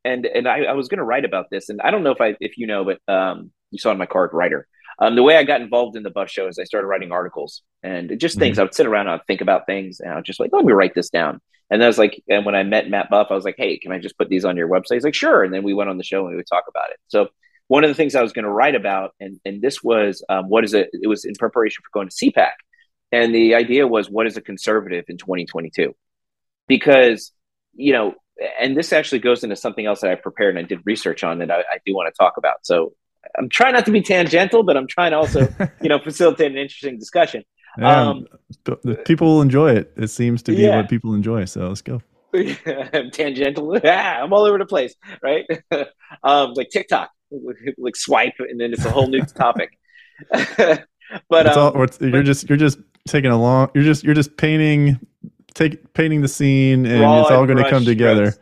[0.04, 2.20] and and I, I was going to write about this, and I don't know if
[2.20, 4.66] I if you know, but um, you saw in my card writer.
[4.98, 7.62] Um, the way I got involved in the Buff Show is I started writing articles
[7.82, 8.54] and just things.
[8.54, 8.60] Mm-hmm.
[8.60, 10.64] I would sit around, and I'd think about things, and I was just like, let
[10.64, 11.40] me write this down.
[11.70, 13.78] And then I was like, and when I met Matt Buff, I was like, hey,
[13.78, 14.94] can I just put these on your website?
[14.94, 15.42] He's like, sure.
[15.42, 16.98] And then we went on the show and we would talk about it.
[17.08, 17.28] So
[17.68, 20.50] one of the things I was going to write about, and and this was um,
[20.50, 20.90] what is it?
[20.92, 22.50] It was in preparation for going to CPAC,
[23.10, 25.94] and the idea was what is a conservative in 2022?
[26.68, 27.32] Because
[27.72, 28.14] you know
[28.60, 31.38] and this actually goes into something else that I prepared and I did research on
[31.38, 32.64] that I, I do want to talk about.
[32.64, 32.92] So
[33.38, 35.48] I'm trying not to be tangential, but I'm trying to also,
[35.82, 37.44] you know, facilitate an interesting discussion.
[37.78, 38.26] Yeah, um,
[39.06, 39.92] people will enjoy it.
[39.96, 40.76] It seems to be yeah.
[40.76, 41.46] what people enjoy.
[41.46, 42.02] So let's go.
[42.34, 43.78] I'm tangential.
[43.86, 45.46] I'm all over the place, right?
[46.22, 47.10] um, like TikTok,
[47.78, 49.78] like swipe, and then it's a whole new topic.
[50.30, 53.70] but um, all, you're just you're just taking a long.
[53.74, 55.00] You're just you're just painting
[55.52, 58.34] take painting the scene, and it's all going to come together.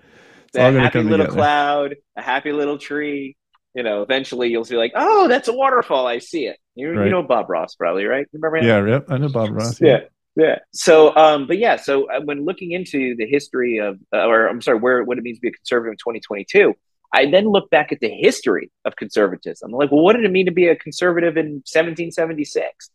[0.49, 1.37] It's all going to come little together.
[1.37, 3.37] cloud, a happy little tree.
[3.75, 6.07] You know, eventually you'll see like, oh, that's a waterfall.
[6.07, 6.59] I see it.
[6.75, 7.05] You, right.
[7.05, 8.27] you know Bob Ross, probably, right?
[8.33, 8.66] Remember him?
[8.66, 9.07] Yeah, yep.
[9.09, 9.81] I know Bob Ross.
[9.81, 9.99] Yeah.
[10.35, 10.44] yeah.
[10.44, 10.59] yeah.
[10.73, 14.61] So, um, but yeah, so uh, when looking into the history of, uh, or I'm
[14.61, 16.75] sorry, where what it means to be a conservative in 2022,
[17.12, 19.73] I then look back at the history of conservatism.
[19.73, 22.90] I'm like, well, what did it mean to be a conservative in 1776?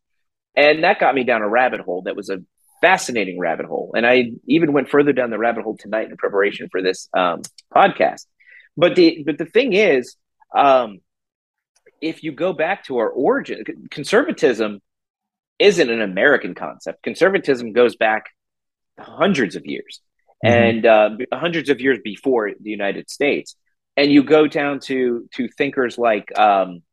[0.56, 2.40] And that got me down a rabbit hole that was a
[2.86, 3.94] fascinating rabbit hole.
[3.96, 7.42] And I even went further down the rabbit hole tonight in preparation for this um,
[7.76, 8.28] podcast.
[8.78, 10.16] But the but the thing is,
[10.56, 11.00] um,
[12.00, 14.82] if you go back to our origin, conservatism
[15.58, 17.02] isn't an American concept.
[17.02, 18.26] Conservatism goes back
[19.00, 20.00] hundreds of years
[20.46, 20.54] mm-hmm.
[20.54, 23.56] and uh, hundreds of years before the United States.
[23.98, 26.84] And you go down to to thinkers like um,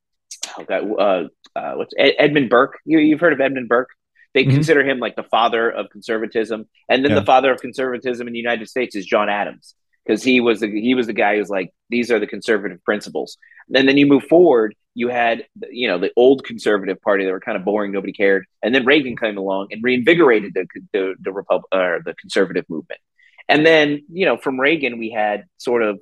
[0.56, 2.78] oh God, uh, uh, what's Ed- Edmund Burke.
[2.86, 3.90] You, you've heard of Edmund Burke?
[4.34, 4.54] They mm-hmm.
[4.54, 7.20] consider him like the father of conservatism, and then yeah.
[7.20, 10.68] the father of conservatism in the United States is John Adams because he was the,
[10.68, 13.36] he was the guy who's like these are the conservative principles.
[13.74, 17.40] And then you move forward, you had you know the old conservative party that were
[17.40, 21.30] kind of boring, nobody cared, and then Reagan came along and reinvigorated the the, the
[21.72, 23.00] or the conservative movement.
[23.48, 26.00] And then you know from Reagan we had sort of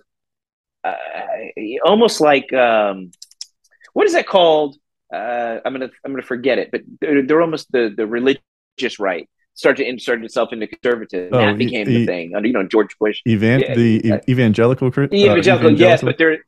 [0.84, 0.94] uh,
[1.84, 3.10] almost like um,
[3.92, 4.76] what is that called?
[5.12, 9.28] Uh, I'm gonna I'm gonna forget it, but they're, they're almost the the religious right
[9.54, 11.30] start to insert itself into conservatism.
[11.32, 13.20] Oh, that became e- the thing under you know George Bush.
[13.26, 16.38] Evan- yeah, the uh, evangelical, uh, evangelical, yes, but there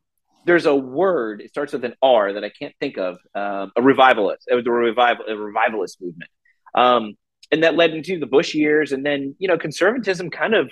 [0.45, 1.41] there's a word.
[1.41, 3.19] It starts with an R that I can't think of.
[3.35, 4.47] Um, a revivalist.
[4.49, 6.31] It was a revival a revivalist movement,
[6.75, 7.15] um,
[7.51, 10.71] and that led into the Bush years, and then you know conservatism kind of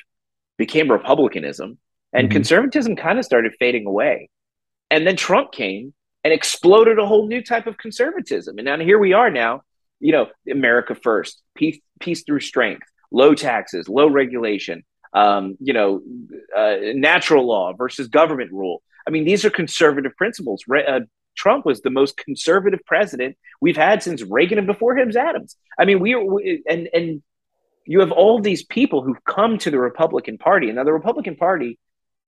[0.57, 1.79] became republicanism,
[2.13, 2.33] and mm-hmm.
[2.33, 4.29] conservatism kind of started fading away,
[4.91, 5.93] and then Trump came
[6.25, 8.59] and exploded a whole new type of conservatism.
[8.59, 9.63] And now here we are now,
[10.01, 16.03] you know, America first, peace, peace through strength, low taxes, low regulation, um, you know,
[16.57, 18.83] uh, natural law versus government rule.
[19.07, 20.65] I mean, these are conservative principles.
[20.69, 21.01] Re- uh,
[21.37, 25.57] Trump was the most conservative president we've had since Reagan and before him Adams.
[25.79, 27.23] I mean, we, we and and
[27.87, 30.69] you have all these people who've come to the Republican Party.
[30.69, 31.79] And now the Republican Party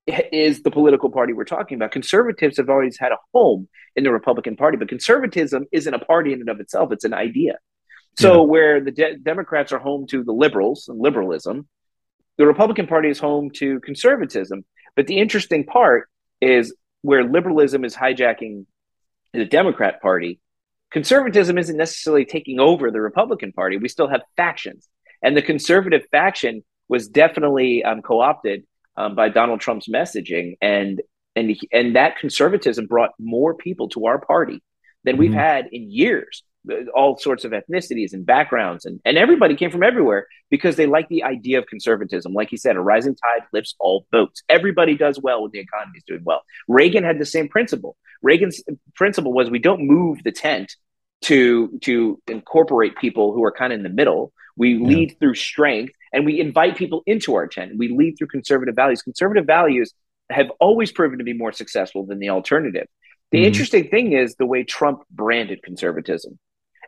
[0.07, 1.91] is the political party we're talking about.
[1.91, 6.33] Conservatives have always had a home in the Republican Party, but conservatism isn't a party
[6.33, 7.57] in and of itself, it's an idea.
[8.17, 8.49] So, yeah.
[8.49, 11.67] where the de- Democrats are home to the liberals and liberalism,
[12.37, 14.65] the Republican Party is home to conservatism.
[14.95, 16.09] But the interesting part
[16.41, 18.65] is where liberalism is hijacking
[19.33, 20.39] the Democrat Party,
[20.91, 23.77] conservatism isn't necessarily taking over the Republican Party.
[23.77, 24.87] We still have factions.
[25.23, 31.01] And the conservative faction was definitely um, co opted um, by Donald Trump's messaging, and
[31.35, 34.61] and and that conservatism brought more people to our party
[35.03, 35.39] than we've mm-hmm.
[35.39, 36.43] had in years.
[36.95, 41.09] All sorts of ethnicities and backgrounds, and, and everybody came from everywhere because they like
[41.09, 42.33] the idea of conservatism.
[42.33, 44.43] Like he said, a rising tide lifts all boats.
[44.47, 46.41] Everybody does well when the economy is doing well.
[46.69, 47.97] Reagan had the same principle.
[48.21, 48.63] Reagan's
[48.95, 50.77] principle was we don't move the tent
[51.23, 54.31] to to incorporate people who are kind of in the middle.
[54.55, 54.87] We yeah.
[54.87, 57.73] lead through strength and we invite people into our tent.
[57.77, 59.01] We lead through conservative values.
[59.01, 59.93] Conservative values
[60.29, 62.87] have always proven to be more successful than the alternative.
[63.31, 63.45] The mm-hmm.
[63.47, 66.37] interesting thing is the way Trump branded conservatism.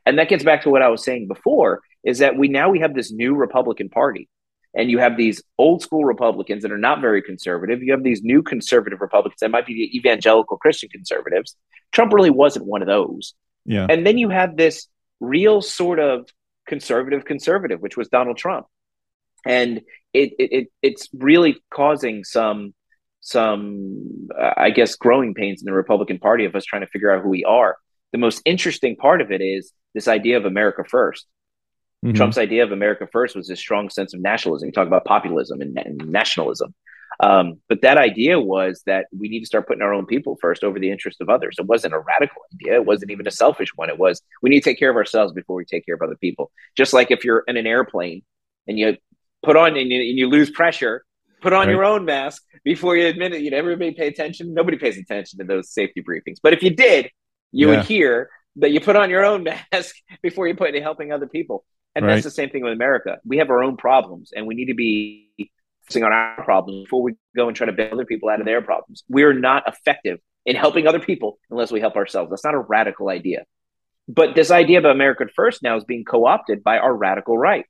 [0.06, 2.80] And that gets back to what I was saying before is that we now we
[2.80, 4.30] have this new Republican Party.
[4.78, 7.82] And you have these old school Republicans that are not very conservative.
[7.82, 11.56] You have these new conservative Republicans that might be the evangelical Christian conservatives.
[11.94, 13.34] Trump really wasn't one of those.
[13.66, 13.88] Yeah.
[13.90, 14.88] And then you have this
[15.22, 16.28] real sort of
[16.68, 18.68] conservative conservative, which was Donald Trump
[19.46, 19.82] and
[20.14, 22.74] it, it it's really causing some
[23.22, 27.12] some uh, I guess growing pains in the Republican Party of us trying to figure
[27.12, 27.78] out who we are.
[28.12, 31.24] The most interesting part of it is this idea of America 1st
[32.06, 32.14] mm-hmm.
[32.14, 34.68] Trump's idea of America first was this strong sense of nationalism.
[34.68, 36.74] You talk about populism and, and nationalism.
[37.20, 40.64] Um, but that idea was that we need to start putting our own people first
[40.64, 41.56] over the interest of others.
[41.58, 42.76] It wasn't a radical idea.
[42.76, 43.90] It wasn't even a selfish one.
[43.90, 46.18] It was we need to take care of ourselves before we take care of other
[46.18, 46.52] people.
[46.78, 48.24] Just like if you're in an airplane
[48.68, 48.98] and you
[49.46, 51.04] put on and you, and you lose pressure
[51.42, 51.74] put on right.
[51.74, 53.42] your own mask before you admit it.
[53.42, 54.54] You know everybody pay attention.
[54.54, 56.38] Nobody pays attention to those safety briefings.
[56.42, 57.12] But if you did
[57.52, 57.78] you yeah.
[57.78, 61.28] would hear that you put on your own mask before you put into helping other
[61.28, 61.64] people.
[61.96, 62.16] And right.
[62.16, 63.20] that's the same thing with america.
[63.26, 65.30] We have our own problems and we need to be
[65.86, 68.46] focusing on our problems before we go and try to bail other people out of
[68.46, 69.04] their problems.
[69.08, 72.32] We're not effective in helping other people unless we help ourselves.
[72.32, 73.46] That's not a radical idea.
[74.08, 77.66] But this idea of america first now is being co-opted by our radical right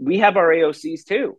[0.00, 1.38] we have our AOCs too.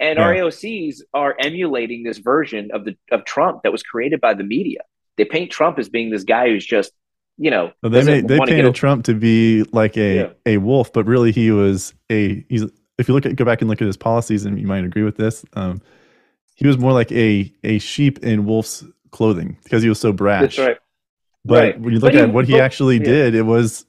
[0.00, 0.24] And yeah.
[0.24, 4.44] our AOCs are emulating this version of the of Trump that was created by the
[4.44, 4.80] media.
[5.16, 6.92] They paint Trump as being this guy who's just,
[7.36, 10.28] you know, well, they made, they painted Trump to be like a yeah.
[10.46, 12.64] a wolf, but really he was a he's.
[12.98, 15.04] If you look at go back and look at his policies, and you might agree
[15.04, 15.80] with this, um,
[16.54, 20.56] he was more like a a sheep in wolf's clothing because he was so brash.
[20.56, 20.78] That's right.
[21.44, 21.80] But right.
[21.80, 23.04] when you look but at he, what he actually yeah.
[23.04, 23.86] did, it was,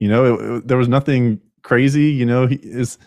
[0.00, 2.10] you know, it, it, there was nothing crazy.
[2.10, 2.98] You know, he is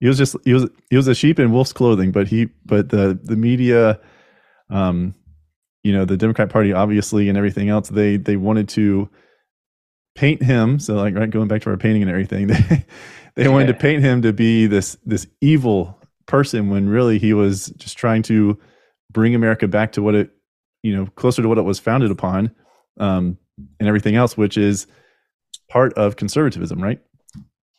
[0.00, 2.88] he was just he was he was a sheep in wolf's clothing but he but
[2.90, 4.00] the the media
[4.70, 5.14] um
[5.82, 9.08] you know the democrat party obviously and everything else they they wanted to
[10.14, 10.78] paint him.
[10.78, 12.86] So like right going back to our painting and everything they
[13.34, 13.48] they yeah.
[13.48, 17.98] wanted to paint him to be this this evil person when really he was just
[17.98, 18.58] trying to
[19.10, 20.30] bring america back to what it
[20.82, 22.50] you know closer to what it was founded upon
[22.98, 23.36] um
[23.78, 24.86] and everything else which is
[25.68, 27.00] part of conservatism right?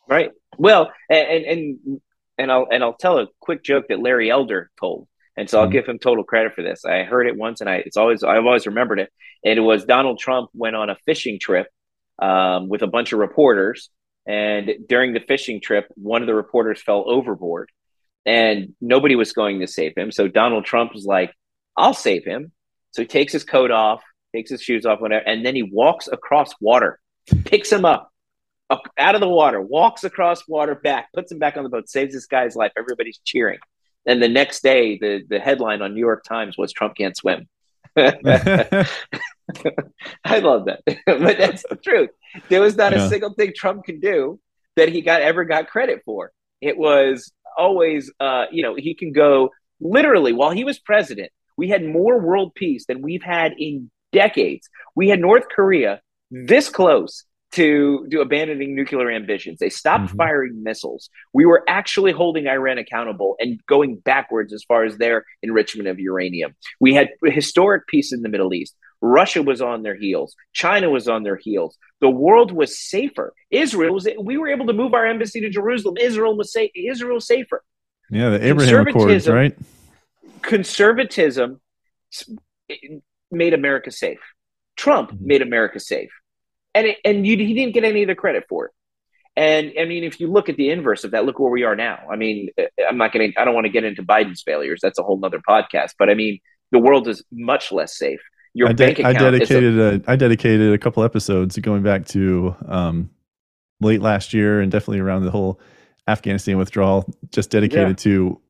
[0.08, 2.00] Right well and and
[2.38, 5.08] and I'll and I'll tell a quick joke that Larry Elder told.
[5.38, 5.72] And so I'll mm-hmm.
[5.72, 6.84] give him total credit for this.
[6.84, 9.12] I heard it once, and I it's always I've always remembered it.
[9.44, 11.68] And it was Donald Trump went on a fishing trip
[12.18, 13.90] um, with a bunch of reporters,
[14.26, 17.70] and during the fishing trip, one of the reporters fell overboard,
[18.24, 20.10] and nobody was going to save him.
[20.10, 21.32] So Donald Trump was like,
[21.76, 22.52] "I'll save him."
[22.92, 24.02] So he takes his coat off,
[24.34, 26.98] takes his shoes off, whatever, and then he walks across water,
[27.44, 28.10] picks him up,
[28.70, 32.14] out of the water, walks across water back, puts him back on the boat, saves
[32.14, 32.72] this guy's life.
[32.76, 33.58] Everybody's cheering.
[34.06, 37.48] And the next day, the, the headline on New York Times was Trump can't swim.
[37.96, 38.88] I
[40.38, 40.82] love that.
[41.06, 42.10] but that's the truth.
[42.48, 43.04] There was not yeah.
[43.04, 44.38] a single thing Trump can do
[44.76, 46.32] that he got ever got credit for.
[46.60, 49.50] It was always, uh, you know, he can go
[49.80, 51.30] literally while he was president.
[51.56, 54.68] We had more world peace than we've had in decades.
[54.94, 56.00] We had North Korea
[56.30, 59.58] this close to, to abandoning nuclear ambitions.
[59.58, 60.16] They stopped mm-hmm.
[60.16, 61.08] firing missiles.
[61.32, 65.98] We were actually holding Iran accountable and going backwards as far as their enrichment of
[65.98, 66.54] uranium.
[66.80, 68.74] We had historic peace in the Middle East.
[69.00, 70.34] Russia was on their heels.
[70.52, 71.76] China was on their heels.
[72.00, 73.34] The world was safer.
[73.50, 74.08] Israel was.
[74.18, 75.96] We were able to move our embassy to Jerusalem.
[75.98, 76.70] Israel was safe.
[76.74, 77.62] Israel safer.
[78.10, 79.56] Yeah, the Abraham Accords, right?
[80.42, 81.60] Conservatism
[83.30, 84.20] made America safe.
[84.76, 85.26] Trump mm-hmm.
[85.26, 86.10] made America safe,
[86.76, 88.72] and it, and you, he didn't get any of the credit for it.
[89.34, 91.76] And I mean, if you look at the inverse of that, look where we are
[91.76, 91.98] now.
[92.10, 94.80] I mean, uh, I'm not going to, I don't want to get into Biden's failures.
[94.82, 95.92] That's a whole nother podcast.
[95.98, 96.38] But I mean,
[96.72, 98.20] the world is much less safe.
[98.54, 101.82] Your I de- bank account I dedicated a, a, I dedicated a couple episodes going
[101.82, 103.10] back to um,
[103.80, 105.60] late last year and definitely around the whole
[106.08, 108.04] Afghanistan withdrawal, just dedicated yeah.
[108.04, 108.40] to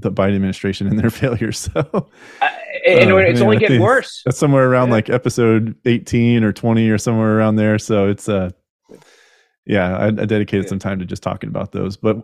[0.00, 1.58] the Biden administration and their failures.
[1.58, 2.48] So, uh,
[2.86, 4.22] and uh, it's man, only getting worse.
[4.24, 4.94] That's somewhere around yeah.
[4.94, 7.78] like episode 18 or 20 or somewhere around there.
[7.78, 8.50] So it's uh,
[9.66, 10.68] yeah, I, I dedicated yeah.
[10.68, 12.22] some time to just talking about those, but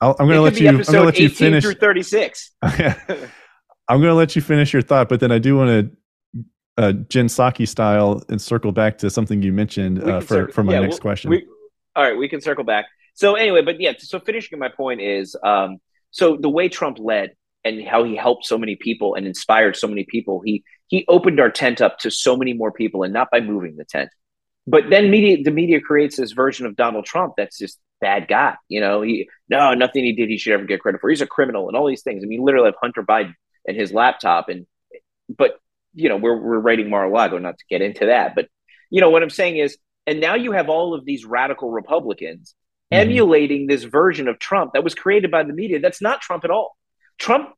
[0.00, 0.68] i am going to let you.
[0.68, 2.52] I'm going to let you finish through 36.
[2.62, 6.42] I'm going to let you finish your thought, but then I do want to
[6.82, 10.74] uh, Jen Psaki style and circle back to something you mentioned uh, for for my
[10.74, 11.30] yeah, next question.
[11.30, 11.46] We,
[11.94, 12.86] all right, we can circle back.
[13.14, 15.80] So anyway, but yeah, so finishing my point is, um,
[16.10, 17.32] so the way Trump led
[17.64, 21.38] and how he helped so many people and inspired so many people, he he opened
[21.38, 24.10] our tent up to so many more people, and not by moving the tent,
[24.66, 28.56] but then media the media creates this version of Donald Trump that's just bad guy.
[28.68, 31.10] You know, he no nothing he did he should ever get credit for.
[31.10, 32.24] He's a criminal and all these things.
[32.24, 33.34] I mean, literally have Hunter Biden
[33.66, 34.66] and his laptop, and
[35.28, 35.58] but
[35.94, 38.48] you know we're we're writing Mar-a-Lago, not to get into that, but
[38.90, 42.54] you know what I'm saying is, and now you have all of these radical Republicans
[42.92, 43.00] mm-hmm.
[43.00, 45.80] emulating this version of Trump that was created by the media.
[45.80, 46.76] That's not Trump at all.
[47.18, 47.50] Trump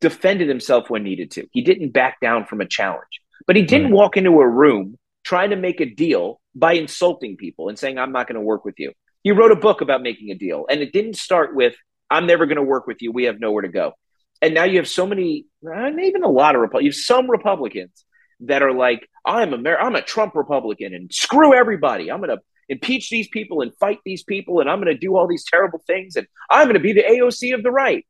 [0.00, 1.46] defended himself when needed to.
[1.52, 3.94] He didn't back down from a challenge, but he didn't right.
[3.94, 8.12] walk into a room trying to make a deal by insulting people and saying, I'm
[8.12, 8.92] not going to work with you.
[9.22, 11.74] He wrote a book about making a deal, and it didn't start with,
[12.10, 13.12] I'm never going to work with you.
[13.12, 13.92] We have nowhere to go.
[14.40, 17.30] And now you have so many, not even a lot of Republicans, you have some
[17.30, 18.04] Republicans
[18.40, 22.10] that are like, I'm a, I'm a Trump Republican and screw everybody.
[22.10, 25.16] I'm going to impeach these people and fight these people, and I'm going to do
[25.16, 28.06] all these terrible things, and I'm going to be the AOC of the right.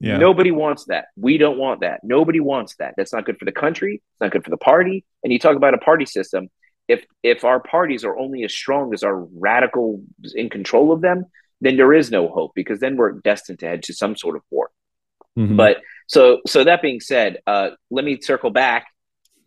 [0.00, 0.18] Yeah.
[0.18, 1.06] Nobody wants that.
[1.16, 2.00] We don't want that.
[2.02, 2.94] Nobody wants that.
[2.96, 4.02] That's not good for the country.
[4.12, 5.04] It's not good for the party.
[5.22, 6.48] And you talk about a party system.
[6.88, 10.02] If if our parties are only as strong as our radicals
[10.34, 11.24] in control of them,
[11.60, 14.42] then there is no hope because then we're destined to head to some sort of
[14.50, 14.70] war.
[15.38, 15.56] Mm-hmm.
[15.56, 18.86] But so so that being said, uh, let me circle back.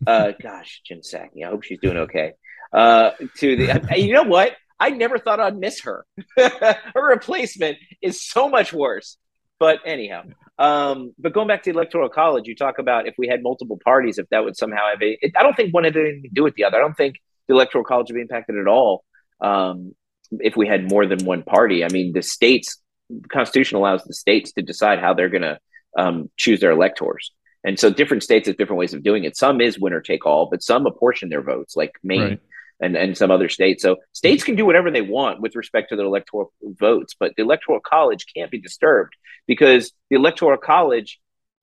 [0.04, 2.32] Uh, gosh, Jen Psaki, I hope she's doing okay.
[2.72, 4.52] Uh, to the you know what?
[4.80, 6.06] I never thought I'd miss her.
[6.36, 9.16] her replacement is so much worse.
[9.58, 10.22] But anyhow,
[10.58, 14.18] um, but going back to electoral college, you talk about if we had multiple parties,
[14.18, 15.18] if that would somehow have a.
[15.20, 16.76] It, I don't think one had anything to do with the other.
[16.76, 17.16] I don't think
[17.48, 19.04] the electoral college would be impacted at all
[19.40, 19.94] um,
[20.38, 21.84] if we had more than one party.
[21.84, 25.58] I mean, the states, the Constitution allows the states to decide how they're going to
[25.96, 27.32] um, choose their electors.
[27.64, 29.36] And so different states have different ways of doing it.
[29.36, 32.20] Some is winner take all, but some apportion their votes, like Maine.
[32.20, 32.40] Right
[32.80, 33.82] and, and some other states.
[33.82, 37.42] So states can do whatever they want with respect to their electoral votes, but the
[37.42, 39.14] electoral college can't be disturbed
[39.46, 41.20] because the electoral college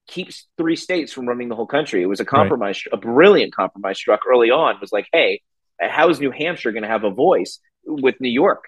[0.08, 2.01] keeps three states from running the whole country.
[2.01, 2.97] It was a compromise, right.
[2.97, 4.75] a brilliant compromise struck early on.
[4.75, 5.41] It was like, hey,
[5.80, 8.65] how is New Hampshire going to have a voice with New York?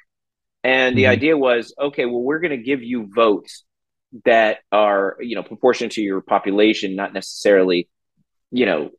[0.63, 0.97] And mm-hmm.
[0.97, 3.63] the idea was, okay, well, we're going to give you votes
[4.25, 7.87] that are, you know, proportionate to your population, not necessarily,
[8.51, 8.89] you know,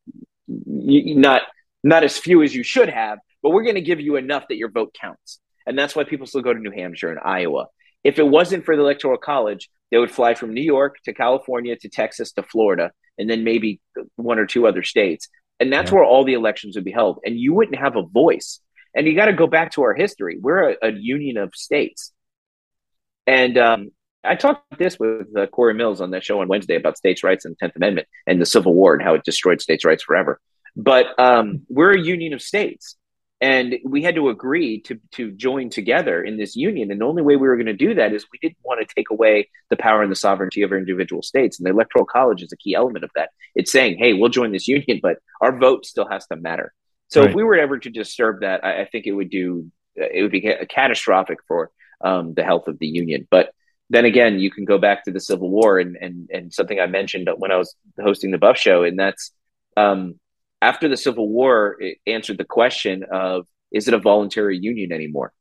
[0.46, 1.42] not
[1.82, 4.57] not as few as you should have, but we're going to give you enough that
[4.57, 5.40] your vote counts.
[5.66, 7.66] And that's why people still go to New Hampshire and Iowa.
[8.05, 11.77] If it wasn't for the Electoral College, they would fly from New York to California
[11.77, 13.81] to Texas to Florida, and then maybe
[14.16, 15.29] one or two other states.
[15.61, 15.96] And that's yeah.
[15.96, 17.18] where all the elections would be held.
[17.24, 18.61] And you wouldn't have a voice.
[18.94, 20.38] And you got to go back to our history.
[20.40, 22.12] We're a, a union of states.
[23.27, 23.90] And um,
[24.24, 27.44] I talked this with uh, Cory Mills on that show on Wednesday about states' rights
[27.44, 30.40] and the 10th Amendment and the Civil War and how it destroyed states' rights forever.
[30.77, 32.96] But um, we're a union of states
[33.40, 36.90] and we had to agree to to join together in this union.
[36.90, 38.94] And the only way we were going to do that is we didn't want to
[38.94, 41.59] take away the power and the sovereignty of our individual states.
[41.59, 43.31] And the electoral college is a key element of that.
[43.55, 46.72] It's saying hey we'll join this union but our vote still has to matter.
[47.09, 47.31] So right.
[47.31, 50.33] if we were ever to disturb that I, I, think it would do it would
[50.33, 51.70] be catastrophic for
[52.05, 53.27] um, the health of the union.
[53.31, 53.53] But
[53.90, 56.87] then again you can go back to the civil war and and and something i
[56.87, 59.33] mentioned when i was hosting the buff show and that's
[59.77, 60.18] um,
[60.61, 65.33] after the Civil War, it answered the question of is it a voluntary union anymore?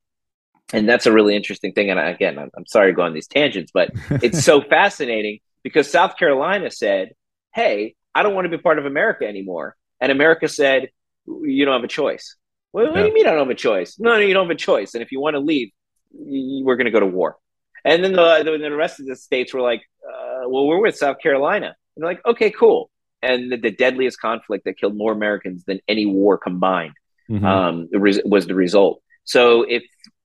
[0.73, 1.89] And that's a really interesting thing.
[1.89, 5.89] And again, I'm, I'm sorry to go on these tangents, but it's so fascinating because
[5.89, 7.11] South Carolina said,
[7.53, 9.75] Hey, I don't want to be part of America anymore.
[10.01, 10.89] And America said,
[11.25, 12.35] You don't have a choice.
[12.73, 13.97] Well, what do you mean I don't have a choice?
[13.97, 14.93] No, no, you don't have a choice.
[14.93, 15.71] And if you want to leave,
[16.11, 17.37] we're going to go to war.
[17.85, 21.19] And then the, the, rest of the states were like, uh, Well, we're with South
[21.19, 21.67] Carolina.
[21.67, 22.91] And they're like, Okay, cool
[23.27, 26.93] and the, the, deadliest conflict that killed more Americans than any war combined
[27.29, 27.45] mm-hmm.
[27.45, 29.01] um, was the result.
[29.23, 29.83] So if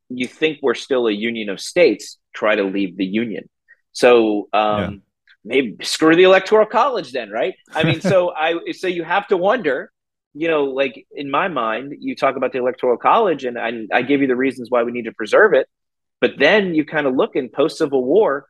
[0.08, 3.48] you think we're still a union of states, try to leave the union.
[3.92, 4.90] So um, yeah.
[5.44, 7.54] maybe screw the electoral college then, right?
[7.74, 9.92] I mean, so I so you have to wonder
[10.34, 14.02] you know, like in my mind, you talk about the electoral college, and I, I
[14.02, 15.68] give you the reasons why we need to preserve it.
[16.20, 18.46] But then you kind of look in post Civil War,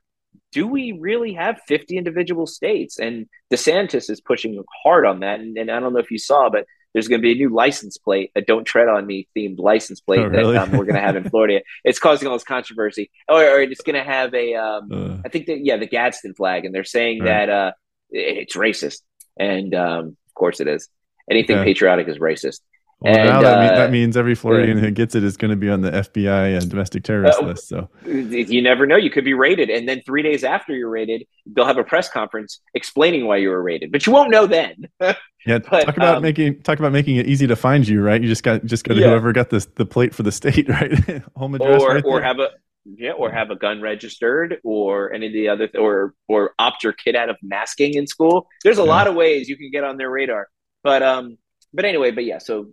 [0.53, 2.99] do we really have 50 individual states?
[2.99, 5.41] And DeSantis is pushing hard on that.
[5.41, 7.49] And, and I don't know if you saw, but there's going to be a new
[7.49, 10.53] license plate, a "Don't Tread on Me" themed license plate oh, really?
[10.53, 11.63] that um, we're going to have in Florida.
[11.85, 13.11] it's causing all this controversy.
[13.29, 16.35] Or, or it's going to have a, um, uh, I think that yeah, the Gadsden
[16.35, 17.47] flag, and they're saying right.
[17.47, 17.73] that uh,
[18.11, 19.01] it's racist,
[19.39, 20.89] and um, of course it is.
[21.31, 21.65] Anything yeah.
[21.65, 22.61] patriotic is racist.
[23.03, 25.51] Well, and, now that, uh, mean, that, means every Floridian who gets it is going
[25.51, 27.67] to be on the FBI and domestic terrorist uh, list.
[27.67, 31.27] So you never know; you could be raided, and then three days after you're raided,
[31.47, 34.87] they'll have a press conference explaining why you were raided, but you won't know then.
[35.01, 35.15] yeah,
[35.47, 38.23] but, talk about um, making talk about making it easy to find you, right?
[38.23, 39.09] You just got just go to yeah.
[39.09, 41.23] whoever got this the plate for the state, right?
[41.35, 42.51] Home address, or right or have a
[42.85, 46.85] yeah, or have a gun registered, or any of the other, th- or or opt
[46.85, 48.47] your kid out of masking in school.
[48.63, 48.89] There's a yeah.
[48.89, 50.47] lot of ways you can get on their radar,
[50.85, 51.39] but um,
[51.75, 52.73] but anyway, but yeah, so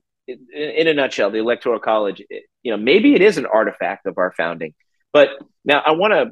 [0.54, 2.22] in a nutshell, the Electoral College,
[2.64, 4.74] you know, maybe it is an artifact of our founding.
[5.14, 5.30] But
[5.66, 6.32] now I want to,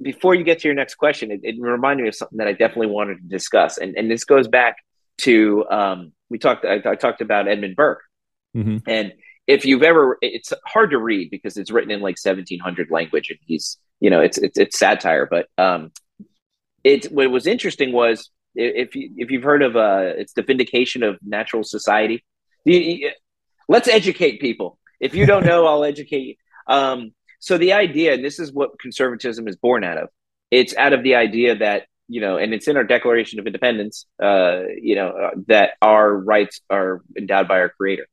[0.00, 2.52] before you get to your next question, it, it, reminded me of something that I
[2.52, 4.76] definitely wanted to discuss, and and this goes back
[5.18, 6.64] to um, we talked.
[6.64, 8.02] I, I talked about Edmund Burke,
[8.56, 8.78] mm-hmm.
[8.86, 9.12] and
[9.46, 13.38] if you've ever, it's hard to read because it's written in like 1700 language, and
[13.46, 15.92] he's you know it's it's, it's satire, but um,
[16.82, 21.02] it what was interesting was if you if you've heard of uh, it's the vindication
[21.02, 22.24] of natural society
[22.64, 24.78] let's educate people.
[25.00, 26.34] If you don't know, I'll educate you.
[26.66, 30.08] Um, so the idea, and this is what conservatism is born out of.
[30.50, 34.06] It's out of the idea that you know, and it's in our Declaration of Independence.
[34.22, 38.06] Uh, you know uh, that our rights are endowed by our Creator,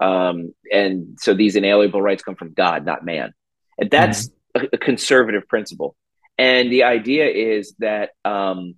[0.00, 3.34] um, and so these inalienable rights come from God, not man,
[3.78, 4.66] and that's mm-hmm.
[4.66, 5.96] a, a, conservative principle.
[6.38, 8.76] And the idea is that um,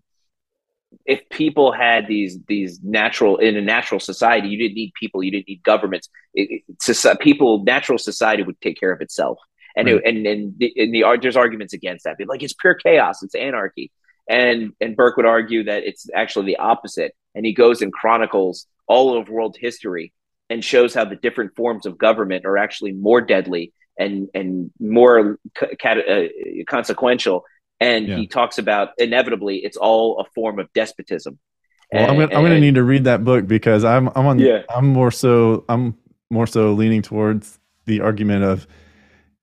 [1.05, 5.31] if people had these these natural in a natural society, you didn't need people, you
[5.31, 6.09] didn't need governments.
[6.35, 9.39] It, it, people, natural society would take care of itself.
[9.77, 9.97] And right.
[9.97, 12.19] it, and and the, and the there's arguments against that.
[12.19, 13.91] Be like it's pure chaos, it's anarchy.
[14.29, 17.15] And and Burke would argue that it's actually the opposite.
[17.35, 20.13] And he goes and chronicles all of world history
[20.51, 25.39] and shows how the different forms of government are actually more deadly and and more
[25.61, 26.23] uh,
[26.69, 27.45] consequential
[27.83, 28.17] and yeah.
[28.17, 31.39] he talks about inevitably it's all a form of despotism.
[31.93, 34.39] Well, and, I'm gonna, I'm gonna need to read that book because I'm I'm on
[34.39, 34.63] yeah.
[34.71, 35.99] I'm more so I'm
[36.31, 38.67] more so leaning towards the argument of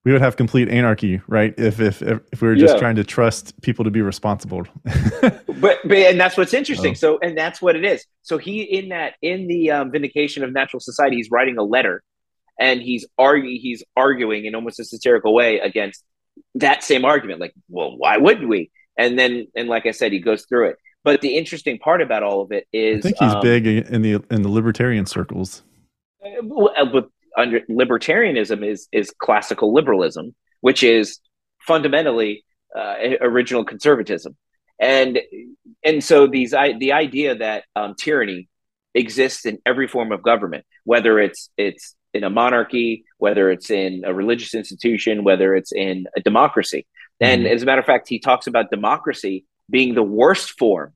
[0.04, 1.54] we would have complete anarchy, right?
[1.58, 2.80] If if if, we were just yeah.
[2.80, 4.66] trying to trust people to be responsible.
[5.20, 6.92] but, but and that's what's interesting.
[6.92, 6.94] Oh.
[6.94, 8.06] So and that's what it is.
[8.22, 12.02] So he in that in the um, vindication of natural society, he's writing a letter,
[12.58, 16.02] and he's arguing he's arguing in almost a satirical way against
[16.56, 18.70] that same argument like well why wouldn't we?
[18.96, 20.76] And then and like i said he goes through it.
[21.02, 24.02] But the interesting part about all of it is i think he's um, big in
[24.02, 25.62] the in the libertarian circles.
[26.24, 27.00] Uh,
[27.36, 31.20] under libertarianism is is classical liberalism which is
[31.60, 32.44] fundamentally
[32.76, 34.36] uh, original conservatism.
[34.80, 35.20] And
[35.84, 38.48] and so these I, the idea that um, tyranny
[38.94, 44.02] exists in every form of government whether it's it's in a monarchy, whether it's in
[44.04, 46.86] a religious institution, whether it's in a democracy.
[47.20, 47.54] And mm-hmm.
[47.54, 50.92] as a matter of fact, he talks about democracy being the worst form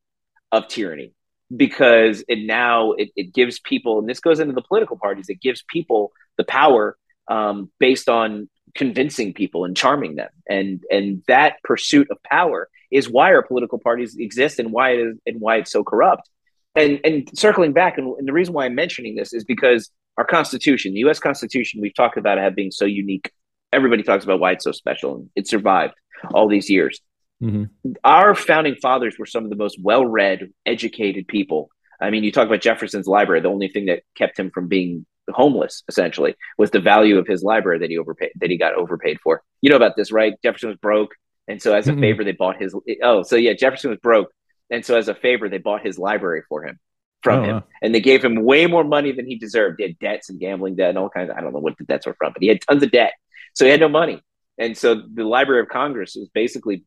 [0.50, 1.12] of tyranny
[1.54, 5.40] because it now it, it gives people, and this goes into the political parties, it
[5.40, 6.96] gives people the power
[7.28, 10.30] um, based on convincing people and charming them.
[10.48, 15.00] And and that pursuit of power is why our political parties exist and why it
[15.00, 16.28] is and why it's so corrupt.
[16.74, 20.24] And and circling back, and, and the reason why I'm mentioning this is because our
[20.24, 21.18] Constitution, the U.S.
[21.18, 23.30] Constitution, we've talked about it being so unique.
[23.72, 25.94] Everybody talks about why it's so special, and it survived
[26.32, 27.00] all these years.
[27.42, 27.92] Mm-hmm.
[28.04, 31.68] Our founding fathers were some of the most well-read, educated people.
[32.00, 33.40] I mean, you talk about Jefferson's library.
[33.40, 37.42] The only thing that kept him from being homeless, essentially, was the value of his
[37.42, 39.42] library that he overpaid, that he got overpaid for.
[39.62, 40.34] You know about this, right?
[40.42, 41.14] Jefferson was broke,
[41.48, 42.00] and so as a mm-hmm.
[42.00, 42.74] favor, they bought his.
[43.02, 44.30] Oh, so yeah, Jefferson was broke,
[44.70, 46.78] and so as a favor, they bought his library for him
[47.24, 47.64] from oh, him, wow.
[47.82, 49.80] and they gave him way more money than he deserved.
[49.80, 51.30] He had debts and gambling debt and all kinds.
[51.30, 53.14] Of, I don't know what the debts were from, but he had tons of debt,
[53.54, 54.22] so he had no money.
[54.58, 56.84] And so the Library of Congress was basically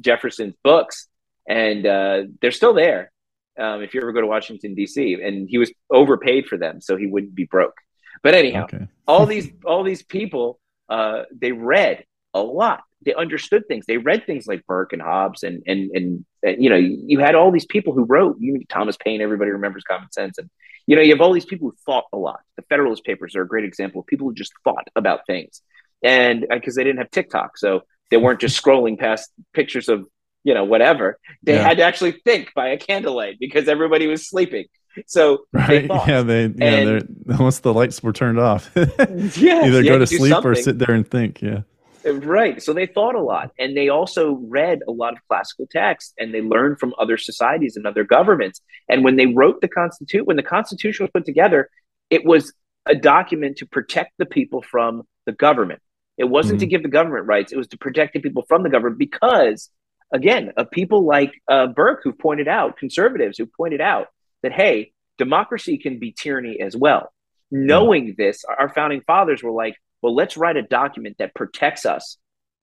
[0.00, 1.06] Jefferson's books,
[1.46, 3.12] and uh, they're still there.
[3.58, 6.96] Um, if you ever go to Washington D.C., and he was overpaid for them, so
[6.96, 7.76] he wouldn't be broke.
[8.22, 8.88] But anyhow, okay.
[9.06, 10.58] all these all these people,
[10.88, 12.04] uh, they read
[12.34, 13.86] a lot they understood things.
[13.86, 17.36] They read things like Burke and Hobbes, and and and, and you know, you had
[17.36, 18.36] all these people who wrote.
[18.40, 19.22] You Thomas Paine.
[19.22, 20.50] Everybody remembers Common Sense, and
[20.86, 22.40] you know, you have all these people who thought a lot.
[22.56, 25.62] The Federalist Papers are a great example of people who just thought about things,
[26.02, 30.06] and because uh, they didn't have TikTok, so they weren't just scrolling past pictures of
[30.42, 31.18] you know whatever.
[31.44, 31.62] They yeah.
[31.62, 34.66] had to actually think by a candlelight because everybody was sleeping.
[35.06, 39.98] so right, yeah, they yeah, and, once the lights were turned off, yeah, either go
[39.98, 40.50] to sleep something.
[40.50, 41.40] or sit there and think.
[41.40, 41.60] Yeah,
[42.06, 42.62] right.
[42.62, 46.32] So they thought a lot, and they also read a lot of classical texts, and
[46.32, 48.60] they learned from other societies and other governments.
[48.88, 51.70] And when they wrote the constitution, when the Constitution was put together,
[52.10, 52.52] it was
[52.86, 55.80] a document to protect the people from the government.
[56.16, 56.60] It wasn't mm-hmm.
[56.60, 59.70] to give the government rights; it was to protect the people from the government because
[60.12, 64.08] again, of people like uh, Burke who pointed out, conservatives who pointed out
[64.42, 67.12] that, hey, democracy can be tyranny as well.
[67.50, 72.18] Knowing this, our founding fathers were like, well, let's write a document that protects us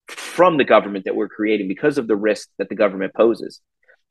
[0.07, 3.61] from the government that we're creating because of the risk that the government poses.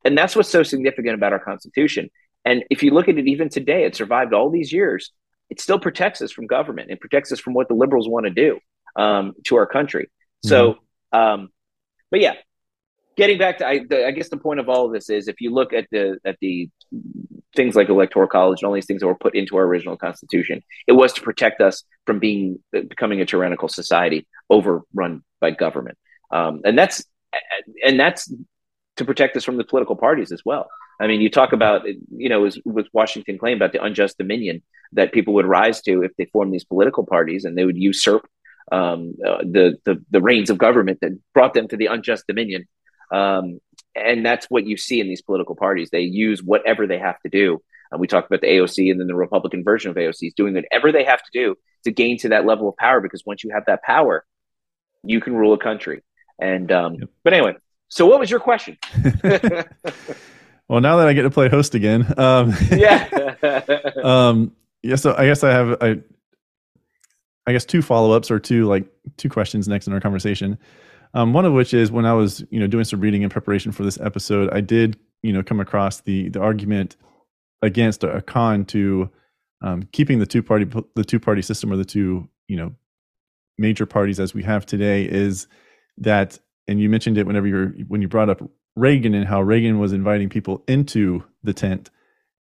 [0.05, 2.11] And that's what's so significant about our Constitution.
[2.45, 5.13] And if you look at it even today, it survived all these years.
[5.49, 6.91] It still protects us from government.
[6.91, 8.59] It protects us from what the liberals want to do
[8.97, 10.11] um, to our country.
[10.45, 11.19] So, mm-hmm.
[11.19, 11.49] um,
[12.11, 12.35] but yeah,
[13.17, 15.41] getting back to I, the, I guess the point of all of this is if
[15.41, 16.69] you look at the at the
[17.55, 20.63] things like electoral college and all these things that were put into our original constitution
[20.87, 25.99] it was to protect us from being becoming a tyrannical society overrun by government.
[26.31, 27.05] Um, and that's
[27.85, 28.33] and that's
[28.97, 30.69] to protect us from the political parties as well.
[31.01, 35.13] I mean you talk about you know with washington claim about the unjust dominion that
[35.13, 38.25] people would rise to if they formed these political parties and they would usurp
[38.71, 42.67] um, uh, the, the the reins of government that brought them to the unjust dominion.
[43.11, 43.59] Um,
[43.95, 45.91] and that's what you see in these political parties.
[45.91, 47.63] They use whatever they have to do.
[47.91, 50.55] And we talked about the AOC and then the Republican version of AOC is doing
[50.55, 53.01] whatever they have to do to gain to that level of power.
[53.01, 54.25] Because once you have that power,
[55.05, 56.03] you can rule a country.
[56.39, 57.11] And um, yep.
[57.23, 57.55] but anyway,
[57.89, 58.79] so what was your question?
[60.69, 63.35] well, now that I get to play host again, um, yeah,
[64.03, 64.97] um, yeah.
[64.97, 66.01] So I guess I have I,
[67.47, 68.87] I guess two follow ups or two like
[69.19, 70.59] two questions next in our conversation.
[71.15, 73.73] Um, one of which is when I was, you know, doing some reading in preparation
[73.73, 76.97] for this episode, I did, you know, come across the the argument
[77.61, 79.11] against a, con to
[79.63, 82.75] um, keeping the two party the two party system or the two, you know,
[83.59, 85.47] major parties as we have today is
[85.99, 88.43] that, and you mentioned it whenever you're when you brought up
[88.75, 91.91] Reagan and how Reagan was inviting people into the tent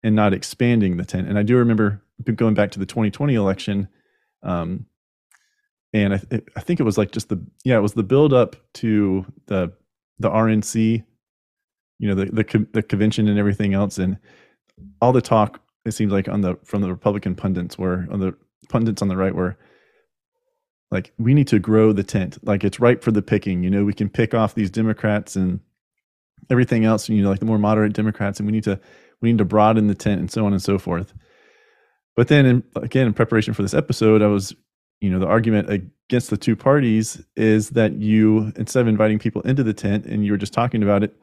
[0.02, 1.26] and not expanding the tent.
[1.26, 2.02] And I do remember
[2.34, 3.88] going back to the 2020 election.
[4.42, 4.86] Um,
[5.92, 8.32] and I, th- I think it was like just the yeah it was the build
[8.32, 9.72] up to the
[10.18, 11.04] the RNC,
[11.98, 14.18] you know the the the convention and everything else, and
[15.00, 18.34] all the talk it seems like on the from the Republican pundits were on the
[18.68, 19.56] pundits on the right were
[20.90, 22.38] like we need to grow the tent.
[22.42, 23.62] Like it's ripe for the picking.
[23.62, 25.60] You know we can pick off these democrats and
[26.50, 28.80] everything else you know like the more moderate democrats and we need to
[29.20, 31.12] we need to broaden the tent and so on and so forth.
[32.14, 34.54] But then in, again in preparation for this episode i was
[35.00, 39.42] you know the argument against the two parties is that you instead of inviting people
[39.42, 41.14] into the tent and you were just talking about it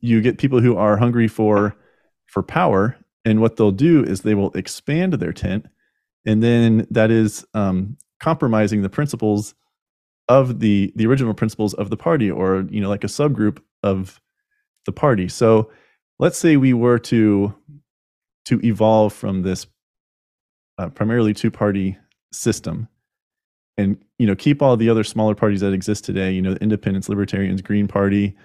[0.00, 1.74] you get people who are hungry for
[2.26, 5.66] for power and what they'll do is they will expand their tent
[6.24, 9.54] and then that is um, compromising the principles
[10.28, 14.20] of the the original principles of the party or you know like a subgroup of
[14.86, 15.28] the party.
[15.28, 15.70] So
[16.18, 17.54] let's say we were to
[18.46, 19.66] to evolve from this
[20.78, 21.98] uh, primarily two party
[22.32, 22.88] system
[23.76, 26.62] and you know keep all the other smaller parties that exist today you know the
[26.62, 28.36] independents libertarians green party.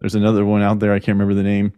[0.00, 1.72] There's another one out there i can't remember the name.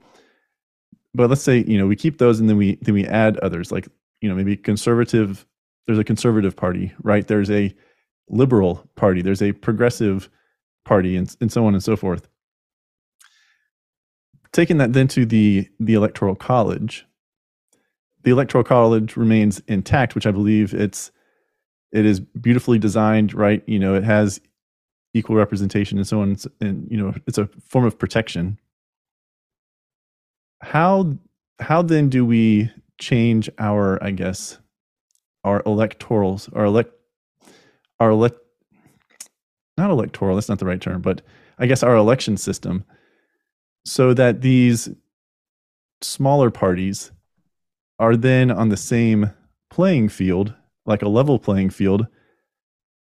[1.15, 3.73] But let's say you know we keep those and then we then we add others
[3.73, 3.89] like
[4.21, 5.47] you know maybe conservative
[5.87, 7.27] there's a conservative party right?
[7.27, 7.75] There's a
[8.29, 10.29] liberal party there's a progressive
[10.85, 12.29] party and, and so on and so forth.
[14.53, 17.07] Taking that then to the the electoral college
[18.27, 21.13] the electoral college remains intact which i believe it's
[21.93, 23.63] it is beautifully designed right?
[23.67, 24.41] You know it has
[25.15, 28.59] equal representation and so on and you know it's a form of protection.
[30.63, 31.17] How
[31.61, 34.59] how then do we change our i guess
[35.45, 36.93] our electorals our elect
[38.01, 38.39] our elect
[39.77, 41.23] not electoral that's not the right term but
[41.59, 42.85] i guess our election system
[43.85, 44.89] so that these
[46.01, 47.13] smaller parties
[47.99, 49.31] are then on the same
[49.71, 50.55] playing field
[50.87, 52.07] like a level playing field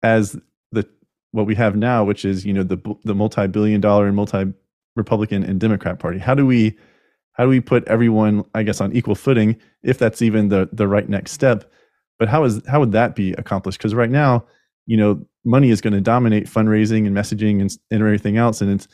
[0.02, 0.38] as
[0.72, 0.86] the
[1.32, 4.52] what we have now, which is you know the the multi billion dollar and multi
[4.96, 6.18] Republican and Democrat Party.
[6.18, 6.76] How do we
[7.32, 10.88] how do we put everyone, I guess, on equal footing if that's even the the
[10.88, 11.70] right next step?
[12.18, 13.78] But how is how would that be accomplished?
[13.78, 14.44] Because right now,
[14.86, 18.70] you know, money is going to dominate fundraising and messaging and, and everything else, and
[18.70, 18.88] it's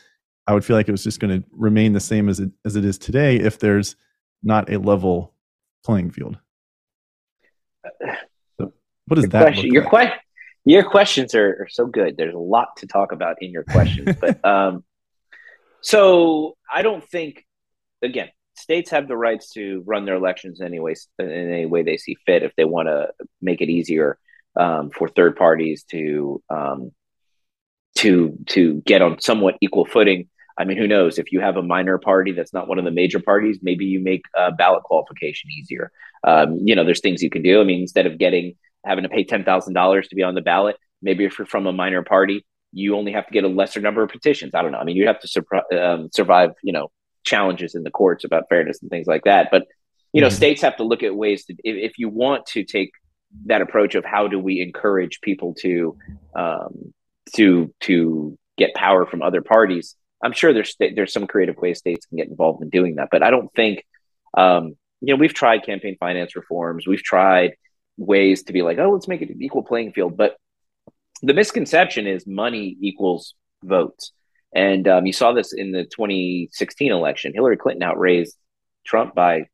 [0.47, 2.75] I would feel like it was just going to remain the same as it as
[2.75, 3.95] it is today if there's
[4.43, 5.35] not a level
[5.85, 6.39] playing field.
[7.85, 8.15] Uh,
[9.11, 10.09] What does your that question, your like?
[10.13, 10.19] que-
[10.63, 12.15] your questions are, are, so good.
[12.15, 14.85] There's a lot to talk about in your questions, but um,
[15.81, 17.45] so I don't think
[18.01, 22.15] again states have the rights to run their elections anyway in any way they see
[22.25, 23.09] fit if they want to
[23.41, 24.17] make it easier
[24.57, 26.93] um, for third parties to um,
[27.97, 30.29] to to get on somewhat equal footing.
[30.57, 31.19] I mean, who knows?
[31.19, 33.99] If you have a minor party that's not one of the major parties, maybe you
[33.99, 35.91] make uh, ballot qualification easier.
[36.23, 37.59] Um, you know, there's things you can do.
[37.59, 38.55] I mean, instead of getting
[38.85, 41.67] having to pay ten thousand dollars to be on the ballot, maybe if you're from
[41.67, 44.53] a minor party, you only have to get a lesser number of petitions.
[44.55, 44.79] I don't know.
[44.79, 46.91] I mean, you have to um, survive, you know,
[47.23, 49.49] challenges in the courts about fairness and things like that.
[49.51, 49.67] But
[50.13, 50.35] you know, mm-hmm.
[50.35, 52.91] states have to look at ways to if, if, you want to take
[53.45, 55.97] that approach of how do we encourage people to
[56.35, 56.93] um,
[57.35, 59.95] to to get power from other parties.
[60.23, 63.23] I'm sure there's there's some creative ways states can get involved in doing that, but
[63.23, 63.85] I don't think
[64.37, 67.51] um, you know we've tried campaign finance reforms, we've tried
[68.01, 70.35] ways to be like, oh, let's make it an equal playing field, but
[71.21, 74.11] the misconception is money equals votes.
[74.53, 77.33] And um, you saw this in the 2016 election.
[77.33, 78.35] Hillary Clinton outraised
[78.85, 79.45] Trump by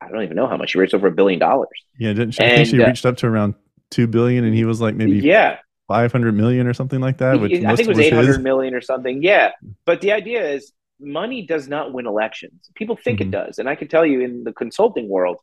[0.00, 0.70] I don't even know how much.
[0.70, 1.68] She raised over a billion dollars.
[1.98, 2.42] Yeah, didn't she?
[2.42, 3.54] And, I think she uh, reached up to around
[3.90, 7.40] two billion, and he was like maybe yeah five hundred million or something like that.
[7.40, 9.22] Which I think it was eight hundred million or something.
[9.22, 9.52] Yeah,
[9.86, 12.68] but the idea is money does not win elections.
[12.74, 13.28] People think mm-hmm.
[13.28, 15.38] it does, and I can tell you in the consulting world,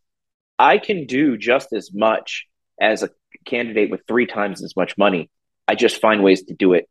[0.62, 2.46] I can do just as much
[2.80, 3.10] as a
[3.46, 5.30] candidate with three times as much money.
[5.68, 6.88] I just find ways to do it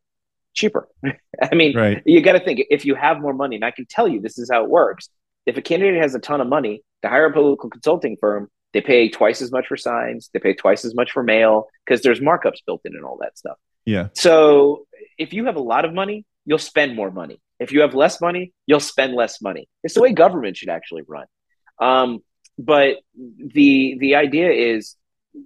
[0.53, 0.89] cheaper.
[1.41, 2.03] I mean, right.
[2.05, 4.37] you got to think if you have more money, and I can tell you this
[4.37, 5.09] is how it works.
[5.45, 8.81] If a candidate has a ton of money, to hire a political consulting firm, they
[8.81, 12.19] pay twice as much for signs, they pay twice as much for mail because there's
[12.19, 13.57] markups built in and all that stuff.
[13.85, 14.09] Yeah.
[14.13, 14.85] So
[15.17, 17.39] if you have a lot of money, you'll spend more money.
[17.59, 19.69] If you have less money, you'll spend less money.
[19.83, 21.25] It's the way government should actually run.
[21.79, 22.19] Um,
[22.65, 24.95] but the the idea is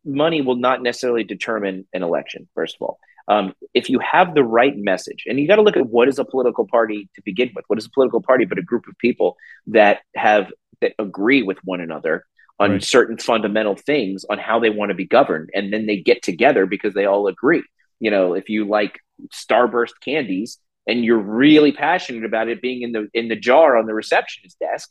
[0.04, 2.48] money will not necessarily determine an election.
[2.56, 5.78] First of all, um, if you have the right message, and you got to look
[5.78, 7.66] at what is a political party to begin with.
[7.68, 9.38] What is a political party but a group of people
[9.68, 10.52] that have
[10.82, 12.26] that agree with one another
[12.60, 12.84] on right.
[12.84, 16.66] certain fundamental things on how they want to be governed, and then they get together
[16.66, 17.64] because they all agree.
[18.00, 19.00] You know, if you like
[19.34, 23.86] Starburst candies and you're really passionate about it being in the in the jar on
[23.86, 24.90] the receptionist desk,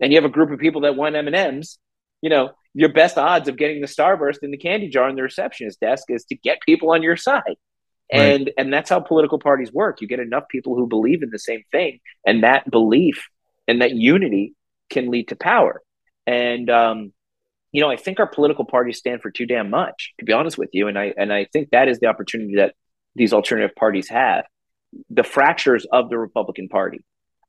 [0.00, 1.78] and you have a group of people that want M and M's,
[2.20, 5.22] you know, your best odds of getting the Starburst in the candy jar on the
[5.22, 7.56] receptionist desk is to get people on your side.
[8.10, 8.54] And right.
[8.58, 10.00] and that's how political parties work.
[10.00, 13.28] You get enough people who believe in the same thing and that belief
[13.66, 14.54] and that unity
[14.90, 15.82] can lead to power.
[16.26, 17.12] And um,
[17.72, 20.58] you know i think our political parties stand for too damn much to be honest
[20.58, 20.88] with you.
[20.88, 22.74] And i and i think that is the opportunity that
[23.16, 24.44] these alternative parties have.
[25.10, 27.00] The fractures of the republican party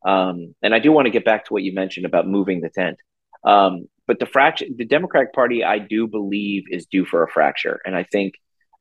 [0.05, 2.69] um, and i do want to get back to what you mentioned about moving the
[2.69, 2.97] tent
[3.45, 7.79] um, but the fracture the democratic party i do believe is due for a fracture
[7.85, 8.35] and i think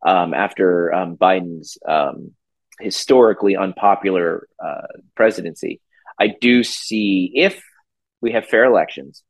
[0.05, 2.33] um, after um, Biden's um,
[2.81, 5.81] historically unpopular uh, presidency.
[6.19, 7.63] I do see if
[8.21, 9.23] we have fair elections,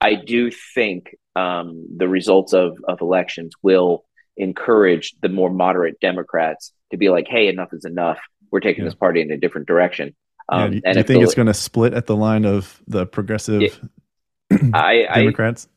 [0.00, 4.04] I do think um, the results of, of elections will
[4.36, 8.18] encourage the more moderate Democrats to be like, hey, enough is enough.
[8.50, 8.90] We're taking yeah.
[8.90, 10.16] this party in a different direction.
[10.52, 12.80] Um, yeah, do, and do you think it's going to split at the line of
[12.86, 13.80] the progressive it,
[14.74, 15.68] I, Democrats?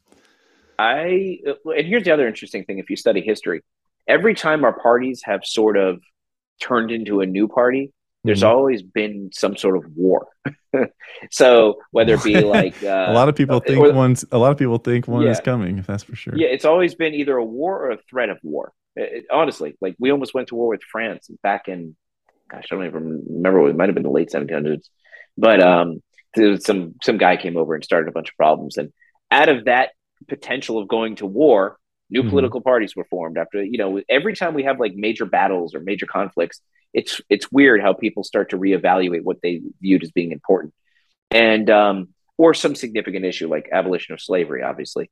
[0.78, 3.64] I, I and here's the other interesting thing: if you study history,
[4.08, 6.02] every time our parties have sort of
[6.62, 7.94] turned into a new party,
[8.26, 8.50] there's mm-hmm.
[8.50, 10.28] always been some sort of war.
[11.32, 14.52] so whether it be like uh, a lot of people think or, one's a lot
[14.52, 15.30] of people think one yeah.
[15.30, 15.84] is coming.
[15.88, 16.34] That's for sure.
[16.36, 18.74] Yeah, it's always been either a war or a threat of war.
[18.96, 21.96] It, it, honestly, like we almost went to war with France back in,
[22.50, 23.62] gosh, I don't even remember.
[23.62, 24.90] What it might have been the late 1700s,
[25.38, 26.02] but um,
[26.60, 28.92] some some guy came over and started a bunch of problems, and
[29.32, 29.92] out of that
[30.28, 31.78] potential of going to war,
[32.10, 32.30] New mm-hmm.
[32.30, 35.80] political parties were formed after you know every time we have like major battles or
[35.80, 36.62] major conflicts,
[36.94, 40.74] it's it's weird how people start to reevaluate what they viewed as being important,
[41.32, 45.10] and um, or some significant issue like abolition of slavery, obviously.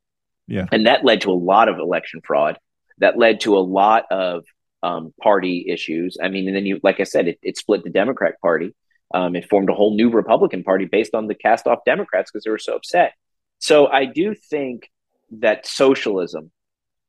[0.47, 2.59] Yeah, and that led to a lot of election fraud.
[2.99, 4.45] That led to a lot of
[4.83, 6.17] um, party issues.
[6.21, 8.75] I mean, and then you, like I said, it, it split the Democrat Party.
[9.13, 12.43] Um, it formed a whole new Republican Party based on the cast off Democrats because
[12.43, 13.13] they were so upset.
[13.59, 14.89] So I do think
[15.39, 16.51] that socialism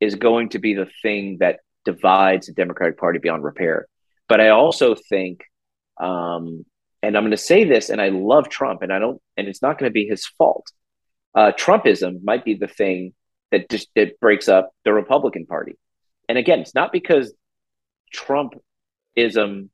[0.00, 3.86] is going to be the thing that divides the Democratic Party beyond repair.
[4.28, 5.40] But I also think,
[6.00, 6.64] um,
[7.02, 9.62] and I'm going to say this, and I love Trump, and I don't, and it's
[9.62, 10.66] not going to be his fault.
[11.34, 13.14] Uh, Trumpism might be the thing
[13.50, 15.76] that just that breaks up the Republican Party.
[16.28, 17.34] And again, it's not because
[18.14, 19.68] Trumpism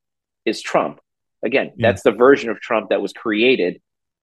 [0.44, 1.00] is Trump.
[1.44, 1.88] Again, yeah.
[1.88, 3.80] that's the version of Trump that was created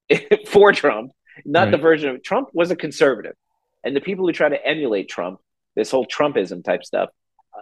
[0.47, 1.11] for Trump,
[1.45, 1.71] not right.
[1.71, 3.35] the version of Trump was a conservative.
[3.83, 5.39] And the people who try to emulate Trump
[5.77, 7.09] this whole Trumpism type stuff.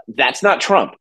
[0.07, 0.95] That's not Trump,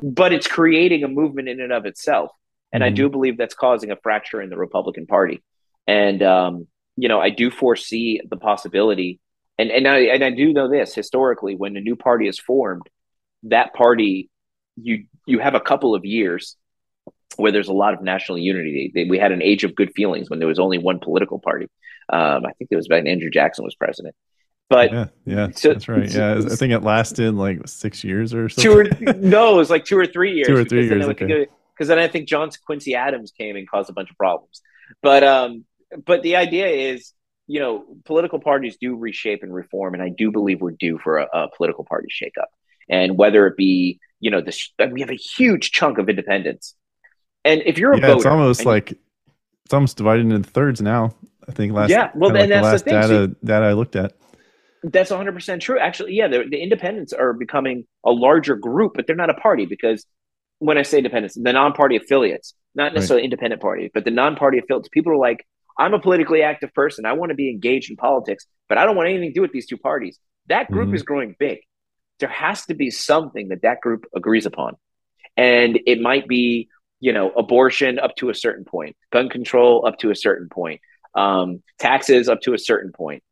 [0.00, 2.30] but it's creating a movement in and of itself.
[2.72, 2.92] And mm-hmm.
[2.92, 5.42] I do believe that's causing a fracture in the Republican Party.
[5.88, 9.18] And um, you know, I do foresee the possibility,
[9.58, 12.88] and and I and I do know this historically, when a new party is formed,
[13.44, 14.28] that party
[14.76, 16.56] you you have a couple of years
[17.36, 18.92] where there's a lot of national unity.
[19.08, 21.66] We had an age of good feelings when there was only one political party.
[22.12, 24.14] Um, I think it was when Andrew Jackson was president.
[24.68, 26.08] But yeah, yeah, so, that's right.
[26.08, 28.94] Yeah, I think it lasted like six years or something.
[28.94, 30.46] Two or no, it was like two or three years.
[30.46, 31.06] Two or three years.
[31.06, 31.48] Okay.
[31.74, 34.62] Because then I think John Quincy Adams came and caused a bunch of problems.
[35.02, 35.64] But um,
[36.06, 37.12] but the idea is,
[37.48, 41.18] you know, political parties do reshape and reform, and I do believe we're due for
[41.18, 42.46] a, a political party shakeup.
[42.90, 46.74] And whether it be, you know, this we have a huge chunk of independents,
[47.44, 51.14] and if you're a yeah, voter, it's almost like it's almost divided into thirds now.
[51.48, 53.00] I think last yeah, well, then like that's the, last the thing.
[53.00, 54.14] data data I looked at.
[54.82, 55.78] That's 100% true.
[55.78, 59.66] Actually, yeah, the, the independents are becoming a larger group, but they're not a party
[59.66, 60.06] because
[60.58, 63.24] when I say independents, the non-party affiliates, not necessarily right.
[63.24, 65.46] independent party, but the non-party affiliates, people are like,
[65.78, 67.04] I'm a politically active person.
[67.04, 69.52] I want to be engaged in politics, but I don't want anything to do with
[69.52, 70.18] these two parties.
[70.48, 70.96] That group mm-hmm.
[70.96, 71.60] is growing big.
[72.20, 74.76] There has to be something that that group agrees upon.
[75.36, 76.68] And it might be,
[77.00, 80.80] you know, abortion up to a certain point, gun control up to a certain point,
[81.14, 83.22] um, taxes up to a certain point,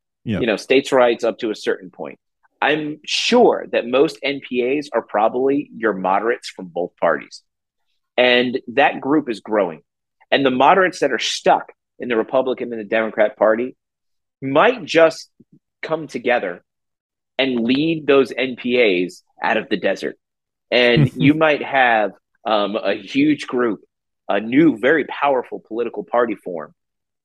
[0.40, 2.18] you know, states' rights up to a certain point.
[2.60, 7.42] I'm sure that most NPAs are probably your moderates from both parties.
[8.16, 9.82] And that group is growing.
[10.30, 13.76] And the moderates that are stuck in the Republican and the Democrat Party
[14.42, 15.30] might just
[15.82, 16.64] come together
[17.38, 20.16] and lead those NPAs out of the desert.
[20.70, 22.12] And you might have
[22.44, 23.80] um, a huge group,
[24.28, 26.74] a new, very powerful political party form.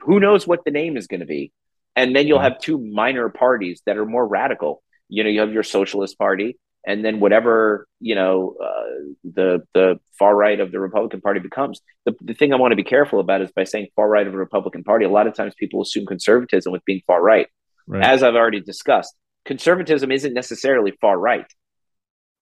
[0.01, 1.51] Who knows what the name is going to be?
[1.95, 4.82] And then you'll have two minor parties that are more radical.
[5.09, 9.99] You know, you have your Socialist Party and then whatever you know uh, the the
[10.18, 11.82] far right of the Republican Party becomes.
[12.05, 14.34] The, the thing I want to be careful about is by saying far right of
[14.34, 15.05] the Republican Party.
[15.05, 17.47] A lot of times people assume conservatism with being far right.
[17.88, 18.03] right.
[18.03, 19.14] As I've already discussed,
[19.46, 21.46] conservatism isn't necessarily far right.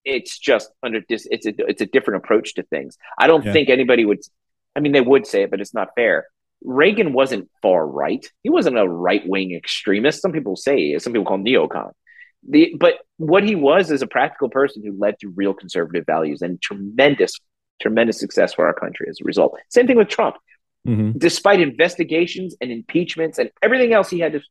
[0.04, 1.28] It's just under this.
[1.30, 2.98] It's a it's a different approach to things.
[3.18, 3.54] I don't yeah.
[3.54, 4.20] think anybody would.
[4.76, 6.28] I mean, they would say it, but it's not fair.
[6.64, 8.26] Reagan wasn't far right.
[8.44, 10.22] He wasn't a right wing extremist.
[10.22, 11.92] Some people say, some people call him neocon.
[12.48, 16.42] The, but what he was is a practical person who led to real conservative values
[16.42, 17.40] and tremendous,
[17.82, 19.58] tremendous success for our country as a result.
[19.70, 20.38] Same thing with Trump.
[20.88, 21.20] Mm-hmm.
[21.20, 24.42] Despite investigations and impeachments and everything else he had to,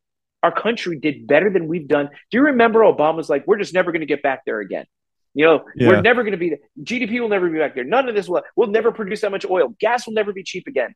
[0.43, 2.09] our country did better than we've done.
[2.31, 4.87] Do you remember Obama's like, we're just never going to get back there again?
[5.35, 5.89] You know, yeah.
[5.89, 6.59] we're never going to be there.
[6.83, 7.85] GDP will never be back there.
[7.85, 9.75] None of this will, we'll never produce that much oil.
[9.79, 10.95] Gas will never be cheap again.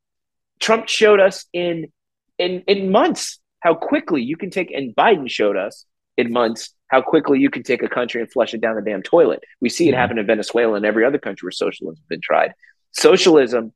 [0.61, 1.93] Trump showed us in
[2.39, 5.85] in in months how quickly you can take, and Biden showed us
[6.17, 9.03] in months how quickly you can take a country and flush it down the damn
[9.03, 9.43] toilet.
[9.61, 10.01] We see it mm-hmm.
[10.01, 12.55] happen in Venezuela and every other country where socialism has been tried.
[12.93, 13.73] Socialism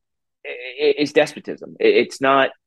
[0.79, 1.75] is despotism.
[1.79, 2.51] It's not.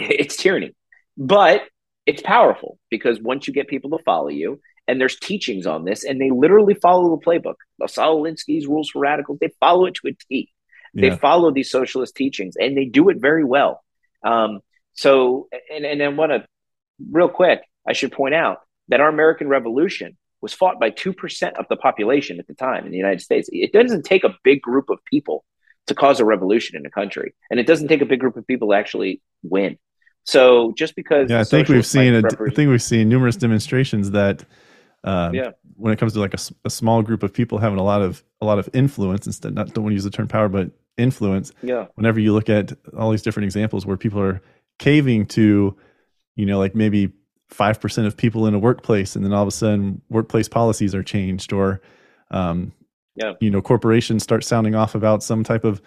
[0.00, 0.76] It's tyranny,
[1.16, 1.62] but
[2.08, 6.02] it's powerful because once you get people to follow you, and there's teachings on this,
[6.02, 7.56] and they literally follow the playbook.
[7.86, 10.50] Saul Alinsky's rules for radicals, they follow it to a T.
[10.94, 13.84] They follow these socialist teachings, and they do it very well.
[14.24, 14.60] Um,
[14.94, 16.46] so, and and I want to
[17.10, 21.66] real quick, I should point out that our American Revolution was fought by 2% of
[21.68, 23.50] the population at the time in the United States.
[23.52, 25.44] It doesn't take a big group of people
[25.88, 28.46] to cause a revolution in a country, and it doesn't take a big group of
[28.46, 29.78] people to actually win.
[30.28, 34.10] So just because yeah, I think we've seen a, I think we've seen numerous demonstrations
[34.10, 34.44] that
[35.02, 35.52] um, yeah.
[35.76, 38.22] when it comes to like a, a, small group of people having a lot of
[38.42, 41.52] a lot of influence instead not don't want to use the term power but influence
[41.62, 44.42] yeah whenever you look at all these different examples where people are
[44.78, 45.74] caving to
[46.36, 47.10] you know like maybe
[47.50, 51.02] 5% of people in a workplace and then all of a sudden workplace policies are
[51.02, 51.80] changed or
[52.32, 52.70] um,
[53.16, 53.32] yeah.
[53.40, 55.80] you know corporations start sounding off about some type of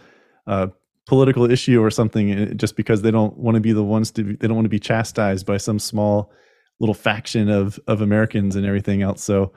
[0.48, 0.68] uh,
[1.12, 4.24] political issue or something uh, just because they don't want to be the ones to
[4.24, 6.32] be, they don't want to be chastised by some small
[6.80, 9.52] little faction of of Americans and everything else so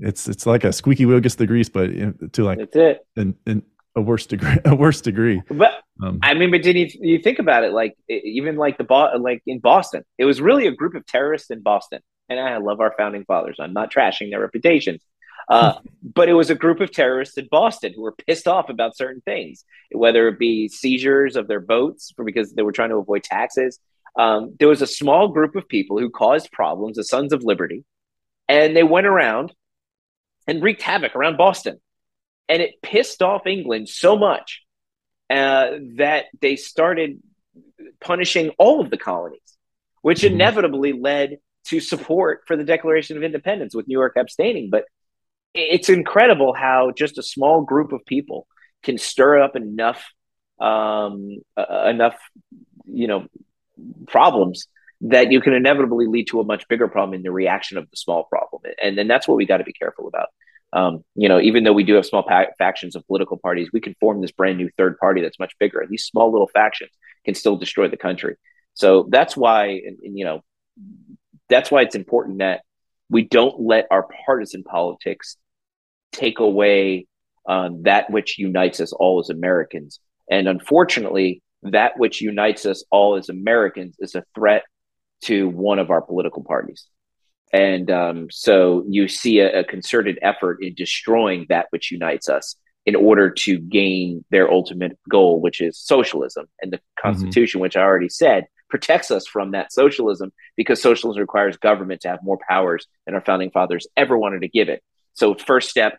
[0.00, 1.86] it's it's like a squeaky wheel gets the grease but
[2.34, 3.62] to like that's it and, and
[3.96, 7.38] a worse degree a worse degree but um, I mean, but did you, you think
[7.38, 7.72] about it?
[7.72, 8.86] Like even like the
[9.20, 12.00] like in Boston, it was really a group of terrorists in Boston.
[12.30, 13.56] And I love our founding fathers.
[13.60, 15.02] I'm not trashing their reputations,
[15.48, 18.96] uh, but it was a group of terrorists in Boston who were pissed off about
[18.96, 23.24] certain things, whether it be seizures of their boats because they were trying to avoid
[23.24, 23.78] taxes.
[24.18, 27.84] Um, there was a small group of people who caused problems, the Sons of Liberty,
[28.48, 29.52] and they went around
[30.46, 31.80] and wreaked havoc around Boston.
[32.48, 34.62] And it pissed off England so much
[35.30, 37.22] uh, that they started
[38.00, 39.40] punishing all of the colonies,
[40.02, 40.34] which mm-hmm.
[40.34, 44.70] inevitably led to support for the Declaration of Independence with New York abstaining.
[44.70, 44.84] But
[45.54, 48.46] it's incredible how just a small group of people
[48.82, 50.04] can stir up enough
[50.60, 52.16] um, uh, enough
[52.84, 53.26] you know
[54.06, 54.66] problems
[55.00, 57.96] that you can inevitably lead to a much bigger problem in the reaction of the
[57.96, 58.62] small problem.
[58.82, 60.28] And then that's what we got to be careful about.
[60.72, 63.80] Um, you know, even though we do have small pa- factions of political parties, we
[63.80, 65.80] can form this brand new third party that's much bigger.
[65.80, 66.90] And these small little factions
[67.24, 68.36] can still destroy the country.
[68.74, 70.42] So that's why, and, and, you know,
[71.48, 72.60] that's why it's important that
[73.10, 75.36] we don't let our partisan politics
[76.12, 77.06] take away
[77.48, 80.00] um, that which unites us all as Americans.
[80.30, 84.62] And unfortunately, that which unites us all as Americans is a threat
[85.24, 86.86] to one of our political parties.
[87.52, 92.54] And um, so you see a, a, concerted effort in destroying that which unites us
[92.86, 96.46] in order to gain their ultimate goal, which is socialism.
[96.62, 97.08] And the mm-hmm.
[97.08, 97.62] Constitution, mm-hmm.
[97.62, 102.22] which I already said, protects us from that socialism because socialism requires government to have
[102.22, 104.82] more powers than our founding fathers ever wanted to give it.
[105.14, 105.98] So, first step,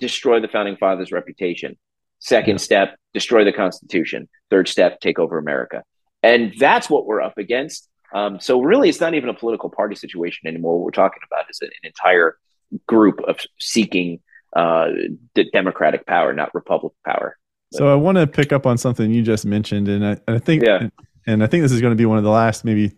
[0.00, 1.76] destroy the founding fathers' reputation.
[2.18, 4.28] Second step, destroy the Constitution.
[4.50, 5.82] Third step, take over America.
[6.22, 7.88] And that's what we're up against.
[8.14, 10.78] Um, so really, it's not even a political party situation anymore.
[10.78, 12.38] What we're talking about is an, entire
[12.86, 14.20] group of seeking
[14.54, 14.88] uh,
[15.52, 17.36] democratic power, not republic power.
[17.72, 20.64] So I want to pick up on something you just mentioned, and I, I think,
[20.64, 20.88] yeah.
[21.26, 22.88] And I think this is going to be one of the last, maybe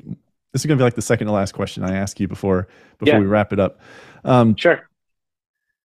[0.52, 2.68] this is going to be like the second to last question I ask you before
[2.98, 3.20] before yeah.
[3.20, 3.80] we wrap it up.
[4.24, 4.88] Um, sure.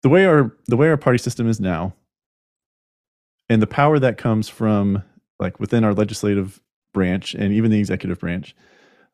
[0.01, 1.93] The way our the way our party system is now,
[3.49, 5.03] and the power that comes from
[5.39, 6.61] like within our legislative
[6.93, 8.55] branch and even the executive branch,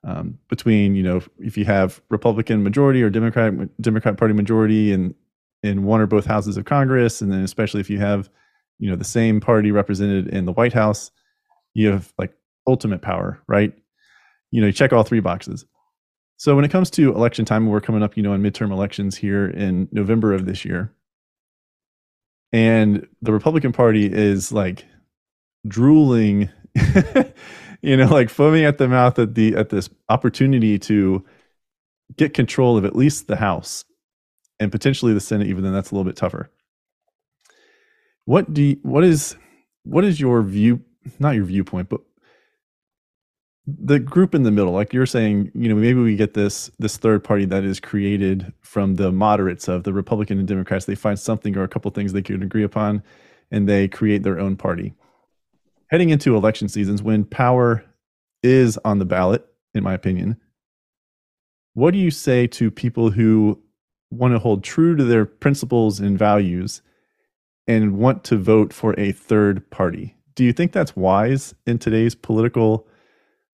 [0.03, 5.15] um, between you know if you have Republican majority or Democrat Democrat Party majority in
[5.63, 8.29] in one or both houses of Congress, and then especially if you have
[8.77, 11.09] you know the same party represented in the White House,
[11.73, 12.33] you have like
[12.67, 13.73] ultimate power, right?
[14.51, 15.65] You know, you check all three boxes.
[16.37, 19.15] So when it comes to election time, we're coming up, you know, in midterm elections
[19.15, 20.93] here in November of this year,
[22.51, 24.85] and the Republican Party is like
[25.67, 26.49] drooling
[27.81, 31.23] you know, like foaming at the mouth at the at this opportunity to
[32.17, 33.85] get control of at least the House
[34.59, 36.49] and potentially the Senate, even though that's a little bit tougher.
[38.25, 39.35] What do you, what is
[39.83, 40.81] what is your view?
[41.19, 42.01] Not your viewpoint, but
[43.67, 44.73] the group in the middle.
[44.73, 48.53] Like you're saying, you know, maybe we get this this third party that is created
[48.61, 50.85] from the moderates of the Republican and Democrats.
[50.85, 53.03] They find something or a couple things they can agree upon,
[53.51, 54.93] and they create their own party
[55.89, 57.85] heading into election seasons when power
[58.43, 60.37] is on the ballot, in my opinion,
[61.73, 63.61] what do you say to people who
[64.11, 66.81] want to hold true to their principles and values
[67.67, 70.15] and want to vote for a third party?
[70.35, 72.87] Do you think that's wise in today's political,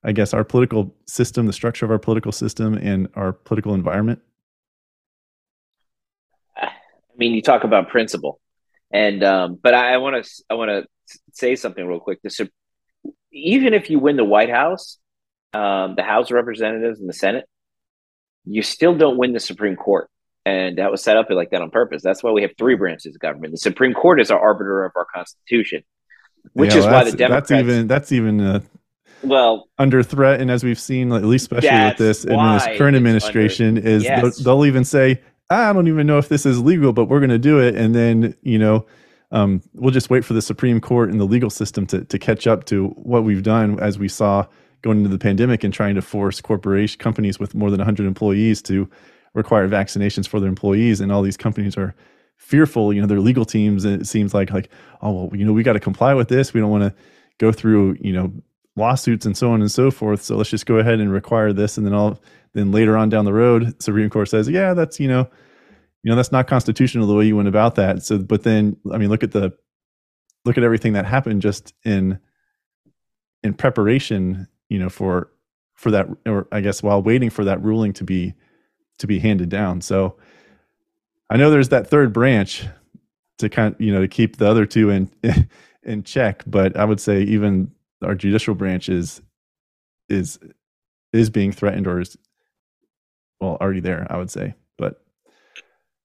[0.04, 4.22] I guess, our political system, the structure of our political system, and our political environment?
[6.58, 6.70] I
[7.18, 8.40] mean, you talk about principle,
[8.92, 12.20] and um, but I want to I want to say something real quick.
[12.24, 12.50] The,
[13.32, 14.98] even if you win the White House,
[15.54, 17.46] um, the House of Representatives, and the Senate,
[18.46, 20.10] you still don't win the Supreme Court.
[20.44, 22.02] And that was set up like that on purpose.
[22.02, 23.52] That's why we have three branches of government.
[23.52, 25.84] The Supreme Court is our arbiter of our Constitution,
[26.54, 27.50] which yeah, is why the Democrats.
[27.50, 28.60] That's even that's even uh,
[29.24, 30.42] well under threat.
[30.42, 34.04] And as we've seen, at least especially with this, in this current administration, under, is
[34.04, 34.38] yes.
[34.38, 37.30] they'll, they'll even say, "I don't even know if this is legal, but we're going
[37.30, 38.86] to do it." And then you know
[39.32, 42.48] um, we'll just wait for the Supreme Court and the legal system to, to catch
[42.48, 44.46] up to what we've done as we saw
[44.82, 48.62] going into the pandemic and trying to force corporation companies with more than 100 employees
[48.64, 48.90] to
[49.34, 51.00] require vaccinations for their employees.
[51.00, 51.96] And all these companies are
[52.36, 54.70] fearful, you know, their legal teams, it seems like, like,
[55.02, 56.54] oh, well, you know, we got to comply with this.
[56.54, 56.94] We don't want to
[57.38, 58.34] go through, you know,
[58.76, 60.22] lawsuits and so on and so forth.
[60.22, 61.78] So let's just go ahead and require this.
[61.78, 62.20] And then all,
[62.54, 65.30] then later on down the road, Supreme Court says, yeah, that's, you know,
[66.04, 68.98] you know that's not constitutional the way you went about that so but then i
[68.98, 69.54] mean look at the
[70.46, 72.20] look at everything that happened just in
[73.44, 75.32] in preparation you know for
[75.76, 78.34] for that or i guess while waiting for that ruling to be
[78.98, 80.16] to be handed down so
[81.30, 82.66] i know there's that third branch
[83.38, 85.10] to kind of, you know to keep the other two in
[85.84, 87.72] in check but i would say even
[88.02, 89.22] our judicial branch is
[90.10, 90.40] is
[91.14, 92.18] is being threatened or is
[93.40, 95.02] well already there i would say but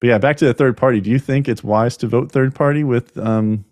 [0.00, 1.00] but yeah, back to the third party.
[1.00, 3.64] Do you think it's wise to vote third party with um,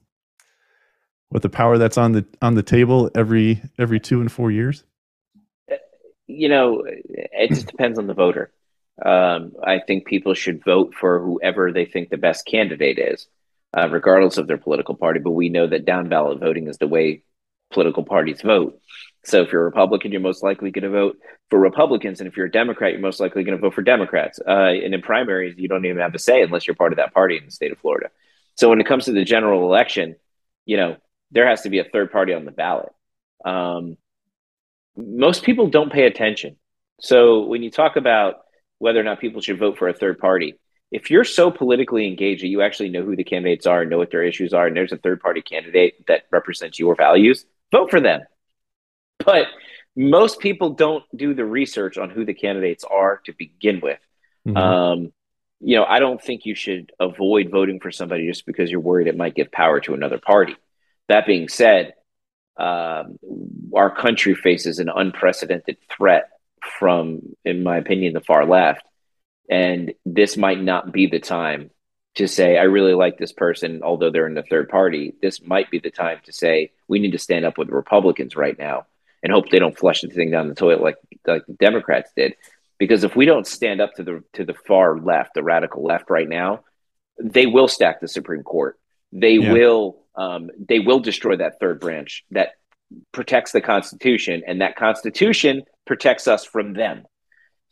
[1.31, 4.85] with the power that's on the on the table every every two and four years?
[6.27, 8.51] You know, it just depends on the voter.
[9.05, 13.27] Um, I think people should vote for whoever they think the best candidate is,
[13.77, 15.21] uh, regardless of their political party.
[15.21, 17.23] But we know that down ballot voting is the way
[17.75, 18.81] political parties vote.
[19.25, 21.19] So if you're a Republican, you're most likely going to vote
[21.51, 24.39] for Republicans, and if you're a Democrat, you're most likely going to vote for Democrats.
[24.47, 27.13] Uh, and in primaries, you don't even have a say unless you're part of that
[27.13, 28.11] party in the state of Florida.
[28.57, 30.17] So when it comes to the general election,
[30.65, 30.97] you know
[31.31, 32.93] there has to be a third party on the ballot.
[33.45, 33.97] Um,
[34.97, 36.57] most people don't pay attention.
[37.01, 38.37] So when you talk about
[38.79, 40.55] whether or not people should vote for a third party,
[40.91, 43.99] if you're so politically engaged that you actually know who the candidates are and know
[43.99, 47.91] what their issues are, and there's a third party candidate that represents your values, vote
[47.91, 48.21] for them.
[49.25, 49.47] But
[49.97, 54.01] most people don't do the research on who the candidates are to begin with.
[54.47, 54.57] Mm-hmm.
[54.57, 55.13] Um,
[55.61, 59.07] you know, I don't think you should avoid voting for somebody just because you're worried
[59.07, 60.57] it might give power to another party.
[61.09, 61.95] That being said,
[62.57, 63.19] um,
[63.75, 66.29] our country faces an unprecedented threat
[66.79, 68.83] from, in my opinion, the far left.
[69.51, 71.71] And this might not be the time
[72.17, 75.15] to say, I really like this person, although they're in the third party.
[75.21, 78.37] This might be the time to say, we need to stand up with the Republicans
[78.37, 78.87] right now
[79.23, 80.97] and hope they don't flush the thing down the toilet like,
[81.27, 82.35] like the Democrats did.
[82.79, 86.11] Because if we don't stand up to the to the far left, the radical left
[86.11, 86.65] right now,
[87.21, 88.79] they will stack the Supreme Court.
[89.13, 89.53] They yeah.
[89.53, 92.51] will um, they will destroy that third branch that
[93.13, 97.05] protects the Constitution, and that Constitution protects us from them.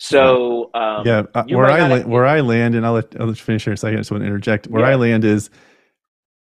[0.02, 3.36] So um, yeah, uh, where I la- where I land, and I'll let I'll let
[3.36, 3.98] you finish here in a second.
[3.98, 4.66] I just want to interject.
[4.66, 4.90] Where yeah.
[4.90, 5.48] I land is,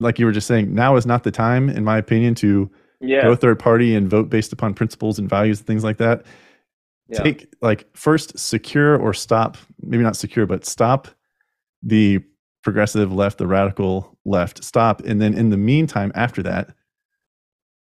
[0.00, 2.70] like you were just saying, now is not the time, in my opinion, to
[3.02, 3.20] yeah.
[3.20, 6.24] go third party and vote based upon principles and values and things like that.
[7.08, 7.22] Yeah.
[7.22, 11.08] Take like first secure or stop, maybe not secure, but stop
[11.82, 12.20] the
[12.62, 16.70] progressive left, the radical left, stop, and then in the meantime, after that,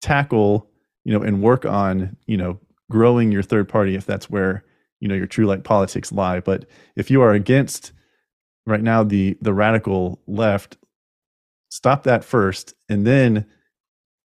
[0.01, 0.67] tackle,
[1.03, 4.65] you know, and work on, you know, growing your third party if that's where,
[5.03, 6.39] you know, your true like politics lie.
[6.39, 7.91] But if you are against
[8.65, 10.77] right now the the radical left,
[11.69, 13.45] stop that first and then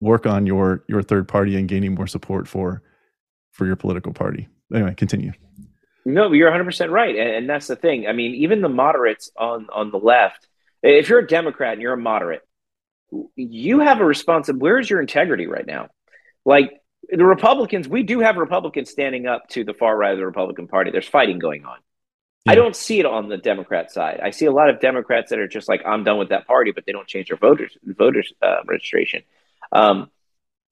[0.02, 2.82] work on your your third party and gaining more support for
[3.52, 4.48] for your political party.
[4.70, 5.32] Anyway, continue.
[6.04, 7.16] No, you're 100% right.
[7.16, 8.06] And, and that's the thing.
[8.06, 10.46] I mean, even the moderates on on the left,
[10.82, 12.42] if you're a Democrat and you're a moderate,
[13.34, 14.62] you have a responsibility.
[14.62, 15.88] Where's your integrity right now?
[16.44, 20.26] Like the Republicans, we do have Republicans standing up to the far right of the
[20.26, 20.90] Republican Party.
[20.90, 21.78] There's fighting going on.
[22.44, 22.52] Yeah.
[22.52, 24.20] I don't see it on the Democrat side.
[24.22, 26.72] I see a lot of Democrats that are just like, I'm done with that party,
[26.72, 29.22] but they don't change their voters voters uh, registration.
[29.72, 30.10] Um,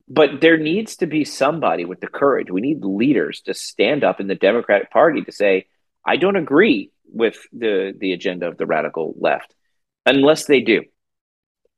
[0.08, 2.50] but there needs to be somebody with the courage.
[2.50, 5.66] We need leaders to stand up in the Democratic Party to say,
[6.04, 9.54] I don't agree with the the agenda of the radical left,
[10.04, 10.82] unless they do.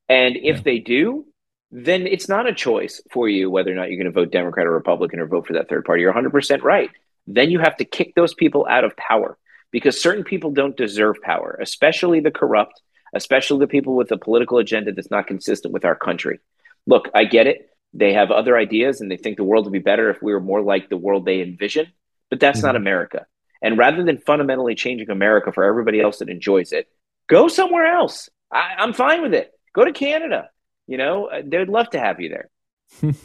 [0.08, 0.62] And if yeah.
[0.62, 1.25] they do,
[1.70, 4.66] then it's not a choice for you whether or not you're going to vote Democrat
[4.66, 6.02] or Republican or vote for that third party.
[6.02, 6.90] You're 100% right.
[7.26, 9.36] Then you have to kick those people out of power
[9.72, 12.80] because certain people don't deserve power, especially the corrupt,
[13.14, 16.38] especially the people with a political agenda that's not consistent with our country.
[16.86, 17.68] Look, I get it.
[17.92, 20.40] They have other ideas and they think the world would be better if we were
[20.40, 21.88] more like the world they envision,
[22.30, 22.68] but that's mm-hmm.
[22.68, 23.26] not America.
[23.62, 26.88] And rather than fundamentally changing America for everybody else that enjoys it,
[27.28, 28.28] go somewhere else.
[28.52, 29.50] I, I'm fine with it.
[29.74, 30.50] Go to Canada.
[30.86, 32.50] You know, uh, they'd love to have you there.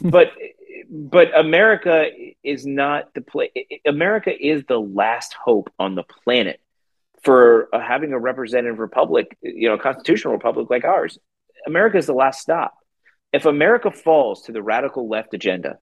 [0.00, 0.32] but
[0.90, 2.06] but America
[2.42, 3.50] is not the place.
[3.86, 6.60] America is the last hope on the planet
[7.22, 11.18] for uh, having a representative republic, you know, a constitutional republic like ours.
[11.66, 12.74] America is the last stop.
[13.32, 15.78] If America falls to the radical left agenda,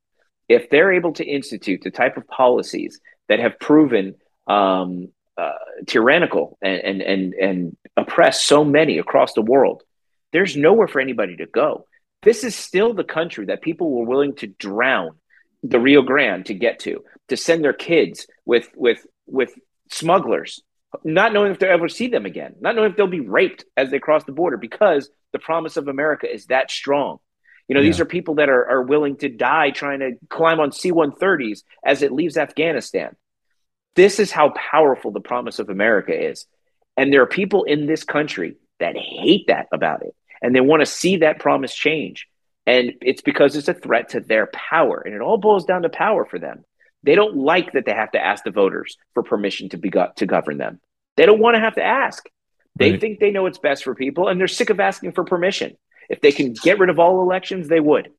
[0.49, 4.15] if they're able to institute the type of policies that have proven
[4.47, 5.53] um, uh,
[5.87, 9.83] tyrannical and, and and and oppress so many across the world,
[10.33, 11.87] there's nowhere for anybody to go.
[12.23, 15.17] This is still the country that people were willing to drown
[15.63, 19.53] the Rio Grande to get to, to send their kids with with with
[19.91, 20.63] smugglers,
[21.05, 23.91] not knowing if they'll ever see them again, not knowing if they'll be raped as
[23.91, 27.19] they cross the border, because the promise of America is that strong.
[27.69, 27.87] You know, yeah.
[27.87, 31.63] these are people that are, are willing to die trying to climb on C 130s
[31.85, 33.15] as it leaves Afghanistan.
[33.95, 36.47] This is how powerful the promise of America is.
[36.97, 40.81] And there are people in this country that hate that about it and they want
[40.81, 42.27] to see that promise change.
[42.67, 45.03] And it's because it's a threat to their power.
[45.05, 46.65] And it all boils down to power for them.
[47.03, 50.27] They don't like that they have to ask the voters for permission to be to
[50.27, 50.81] govern them.
[51.17, 52.29] They don't want to have to ask.
[52.77, 53.01] They right.
[53.01, 55.77] think they know what's best for people, and they're sick of asking for permission.
[56.09, 58.11] If they can get rid of all elections, they would.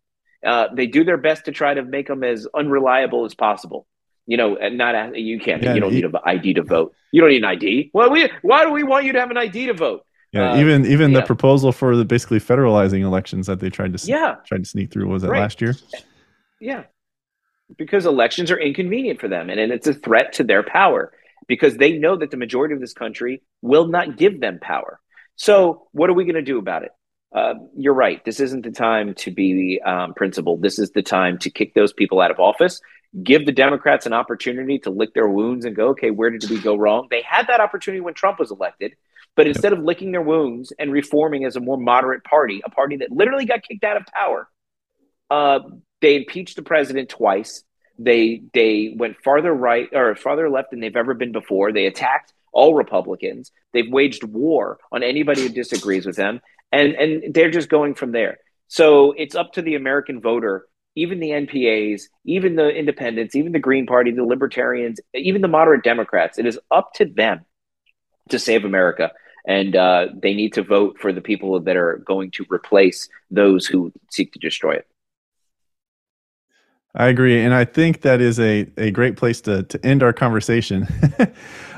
[0.46, 3.86] Uh, they do their best to try to make them as unreliable as possible.
[4.26, 5.64] You know, and not you can't.
[5.64, 6.94] Yeah, you don't need an ID to vote.
[7.12, 7.92] You don't need an ID.
[7.94, 10.06] Well, we why do we want you to have an ID to vote?
[10.32, 11.20] Yeah, uh, even even yeah.
[11.20, 14.36] the proposal for the basically federalizing elections that they tried to yeah.
[14.46, 15.42] tried to sneak through was that right.
[15.42, 15.76] last year?
[16.62, 16.84] Yeah,
[17.78, 21.12] because elections are inconvenient for them, and, and it's a threat to their power
[21.48, 25.02] because they know that the majority of this country will not give them power.
[25.36, 26.92] So, what are we going to do about it?
[27.34, 28.24] Uh, you're right.
[28.26, 30.62] This isn't the time to be um, principled.
[30.62, 32.82] This is the time to kick those people out of office.
[33.24, 36.60] Give the Democrats an opportunity to lick their wounds and go, okay, where did we
[36.60, 37.08] go wrong?
[37.10, 38.96] They had that opportunity when Trump was elected.
[39.36, 42.98] But instead of licking their wounds and reforming as a more moderate party, a party
[42.98, 44.48] that literally got kicked out of power,
[45.30, 45.60] uh,
[46.02, 47.64] they impeached the president twice.
[47.98, 51.72] They they went farther right or farther left than they've ever been before.
[51.72, 53.52] They attacked all Republicans.
[53.74, 58.12] They've waged war on anybody who disagrees with them, and and they're just going from
[58.12, 58.40] there.
[58.68, 60.66] So it's up to the American voter,
[60.96, 65.84] even the NPAs, even the independents, even the Green Party, the Libertarians, even the moderate
[65.84, 66.38] Democrats.
[66.40, 67.46] It is up to them
[68.30, 69.12] to save America.
[69.46, 73.66] And uh, they need to vote for the people that are going to replace those
[73.66, 74.88] who seek to destroy it.
[76.94, 80.12] I agree, and I think that is a, a great place to, to end our
[80.12, 80.84] conversation.
[81.20, 81.28] um,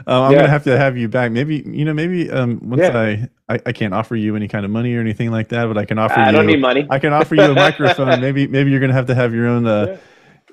[0.08, 0.40] I'm yeah.
[0.40, 1.32] gonna have to have you back.
[1.32, 3.00] Maybe you know, maybe um, once yeah.
[3.00, 5.78] I, I, I can't offer you any kind of money or anything like that, but
[5.78, 6.18] I can offer.
[6.18, 6.88] I you, don't need money.
[6.90, 8.22] I can offer you a microphone.
[8.22, 9.68] maybe maybe you're gonna have to have your own.
[9.68, 9.98] Uh, yeah.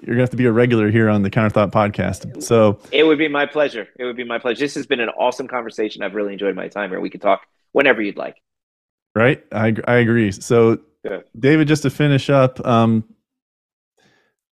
[0.03, 2.43] You're gonna have to be a regular here on the Counterthought podcast.
[2.43, 3.89] So it would be my pleasure.
[3.99, 4.61] It would be my pleasure.
[4.61, 6.03] This has been an awesome conversation.
[6.03, 7.01] I've really enjoyed my time here.
[7.01, 7.43] We could talk
[7.73, 8.37] whenever you'd like.
[9.15, 10.33] Right, I I agree.
[10.33, 10.79] So
[11.39, 12.65] David, just to finish up.
[12.67, 13.05] Um,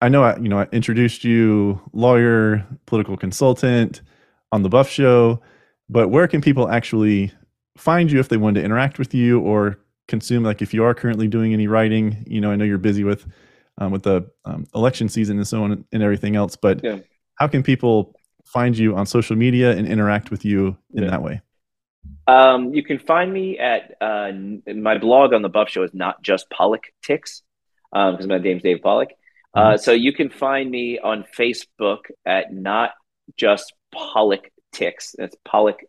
[0.02, 4.02] I know I, you know, I introduced you lawyer, political consultant
[4.52, 5.42] on the Buff Show,
[5.90, 7.32] but where can people actually
[7.78, 10.44] find you if they wanted to interact with you or consume?
[10.44, 13.26] Like, if you are currently doing any writing, you know, I know you're busy with
[13.78, 17.00] um, with the um, election season and so on and everything else, but yeah.
[17.36, 18.16] how can people
[18.46, 21.10] find you on social media and interact with you in yeah.
[21.10, 21.42] that way?
[22.28, 24.32] Um, you can find me at uh,
[24.76, 27.44] my blog on the Buff Show is not just politics
[27.92, 29.10] because um, because my name's Dave Pollack.
[29.54, 29.78] Uh, mm-hmm.
[29.78, 32.92] so you can find me on Facebook at not
[33.38, 35.16] just Pollack Ticks.
[35.18, 35.86] That's Pollack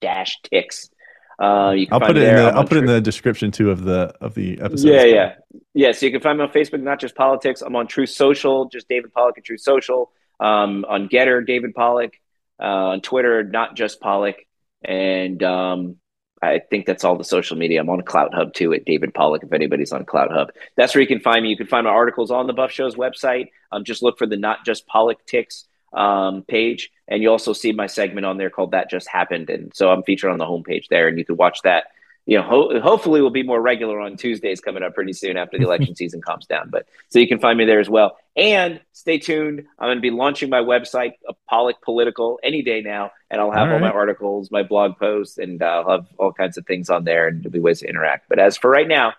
[0.00, 0.90] dash Ticks.
[1.38, 3.70] Uh, you can I'll put it in the I'll put it in the description too
[3.70, 4.88] of the of the episode.
[4.88, 5.34] Yeah, yeah,
[5.74, 5.92] yeah.
[5.92, 7.62] So you can find me on Facebook, not just politics.
[7.62, 10.12] I'm on Truth Social, just David Pollack and Truth Social.
[10.40, 12.20] Um, on GETTR, David Pollack.
[12.60, 14.46] Uh, on Twitter, not just Pollack.
[14.84, 15.96] And um,
[16.40, 17.80] I think that's all the social media.
[17.80, 19.42] I'm on CloutHub too at David Pollack.
[19.42, 21.50] If anybody's on CloutHub, that's where you can find me.
[21.50, 23.48] You can find my articles on the Buff Show's website.
[23.72, 27.86] Um, just look for the Not Just Politics um, page, and you also see my
[27.86, 29.50] segment on there called That Just Happened.
[29.50, 31.84] And so I'm featured on the homepage there, and you can watch that
[32.26, 35.58] you know, ho- hopefully we'll be more regular on Tuesdays coming up pretty soon after
[35.58, 36.70] the election season calms down.
[36.70, 38.16] But so you can find me there as well.
[38.36, 39.64] And stay tuned.
[39.78, 41.12] I'm going to be launching my website,
[41.48, 43.80] Pollack Political, any day now, and I'll have all, all right.
[43.82, 47.28] my articles, my blog posts, and uh, I'll have all kinds of things on there,
[47.28, 48.28] and there'll be ways to interact.
[48.28, 49.12] But as for right now,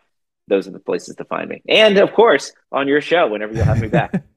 [0.47, 1.61] those are the places to find me.
[1.67, 4.23] And of course, on your show whenever you'll have me back.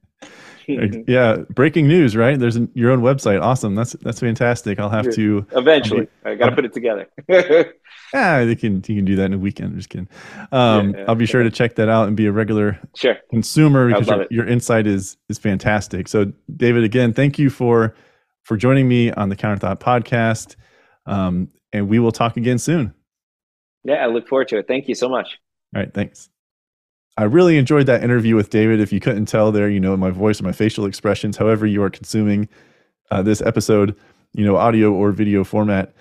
[1.07, 2.39] yeah, breaking news, right?
[2.39, 3.41] There's an, your own website.
[3.41, 3.75] Awesome.
[3.75, 4.79] That's that's fantastic.
[4.79, 6.03] I'll have to eventually.
[6.03, 7.09] Be, I got to put it together.
[8.15, 9.71] yeah, you can you can do that in a weekend.
[9.71, 10.09] I'm just kidding.
[10.53, 13.17] Um, yeah, yeah, I'll be sure to check that out and be a regular sure.
[13.31, 16.07] consumer because your, your, insight is is fantastic.
[16.07, 17.95] So, David, again, thank you for
[18.43, 20.57] for joining me on the Counterthought podcast.
[21.07, 22.95] Um, and we will talk again soon.
[23.85, 24.69] Yeah, I look forward to it.
[24.69, 25.39] Thank you so much.
[25.75, 26.29] All right, thanks.
[27.19, 28.79] I really enjoyed that interview with David.
[28.79, 31.83] If you couldn't tell there, you know, my voice and my facial expressions, however you
[31.83, 32.49] are consuming
[33.11, 33.97] uh, this episode,
[34.35, 35.93] you know, audio or video format.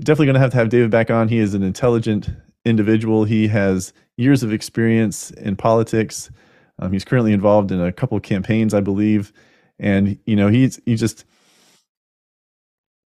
[0.00, 1.28] Definitely going to have to have David back on.
[1.28, 2.28] He is an intelligent
[2.66, 3.24] individual.
[3.24, 6.30] He has years of experience in politics.
[6.78, 9.32] Um, he's currently involved in a couple of campaigns, I believe,
[9.78, 11.24] and you know, he's he just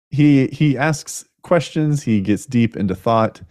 [0.08, 2.02] he he asks questions.
[2.02, 3.42] He gets deep into thought,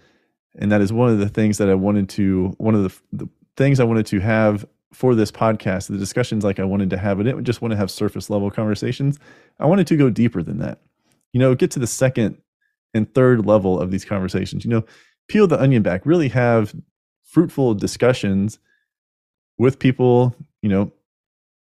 [0.55, 3.29] and that is one of the things that I wanted to one of the, the
[3.61, 7.19] things I wanted to have for this podcast, the discussions like I wanted to have.
[7.19, 9.19] I didn't just want to have surface level conversations.
[9.59, 10.79] I wanted to go deeper than that.
[11.31, 12.37] You know, get to the second
[12.93, 14.65] and third level of these conversations.
[14.65, 14.85] You know,
[15.27, 16.75] peel the onion back, really have
[17.23, 18.59] fruitful discussions
[19.57, 20.91] with people, you know,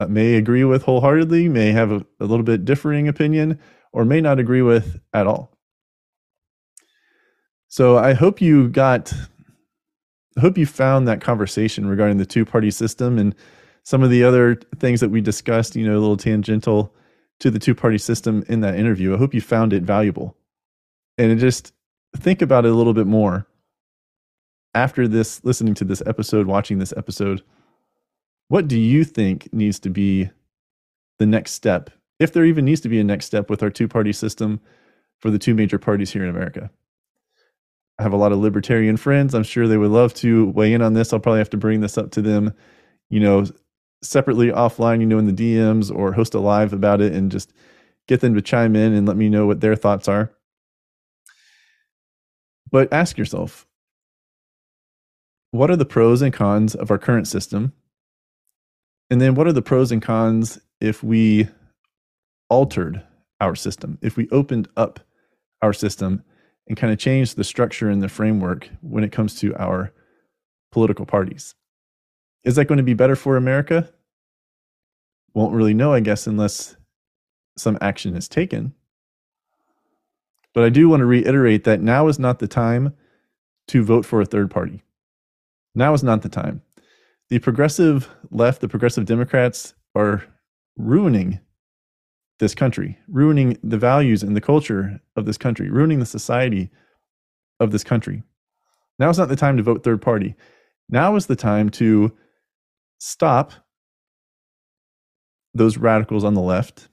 [0.08, 3.58] may agree with wholeheartedly, may have a, a little bit differing opinion,
[3.92, 5.56] or may not agree with at all.
[7.68, 9.12] So I hope you got
[10.36, 13.34] I hope you found that conversation regarding the two party system and
[13.82, 16.94] some of the other things that we discussed, you know, a little tangential
[17.40, 19.14] to the two party system in that interview.
[19.14, 20.36] I hope you found it valuable.
[21.18, 21.72] And just
[22.16, 23.46] think about it a little bit more
[24.74, 27.42] after this, listening to this episode, watching this episode.
[28.48, 30.30] What do you think needs to be
[31.18, 33.88] the next step, if there even needs to be a next step with our two
[33.88, 34.60] party system
[35.18, 36.70] for the two major parties here in America?
[38.02, 39.32] I have a lot of libertarian friends.
[39.32, 41.12] I'm sure they would love to weigh in on this.
[41.12, 42.52] I'll probably have to bring this up to them,
[43.10, 43.44] you know,
[44.02, 47.52] separately offline, you know, in the DMs or host a live about it and just
[48.08, 50.32] get them to chime in and let me know what their thoughts are.
[52.72, 53.68] But ask yourself,
[55.52, 57.72] what are the pros and cons of our current system?
[59.10, 61.46] And then what are the pros and cons if we
[62.50, 63.00] altered
[63.40, 64.98] our system, if we opened up
[65.60, 66.24] our system
[66.68, 69.92] and kind of change the structure and the framework when it comes to our
[70.70, 71.54] political parties.
[72.44, 73.92] Is that going to be better for America?
[75.34, 76.76] won't really know, I guess, unless
[77.56, 78.74] some action is taken.
[80.54, 82.94] But I do want to reiterate that now is not the time
[83.68, 84.82] to vote for a third party.
[85.74, 86.62] Now is not the time.
[87.30, 90.24] The progressive left, the progressive Democrats are
[90.76, 91.40] ruining
[92.42, 96.70] this country, ruining the values and the culture of this country, ruining the society
[97.60, 98.24] of this country.
[98.98, 100.34] Now is not the time to vote third party.
[100.88, 102.12] Now is the time to
[102.98, 103.52] stop
[105.54, 106.88] those radicals on the left.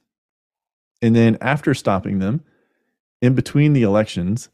[1.01, 2.43] And then after stopping them,
[3.19, 4.49] in between the elections,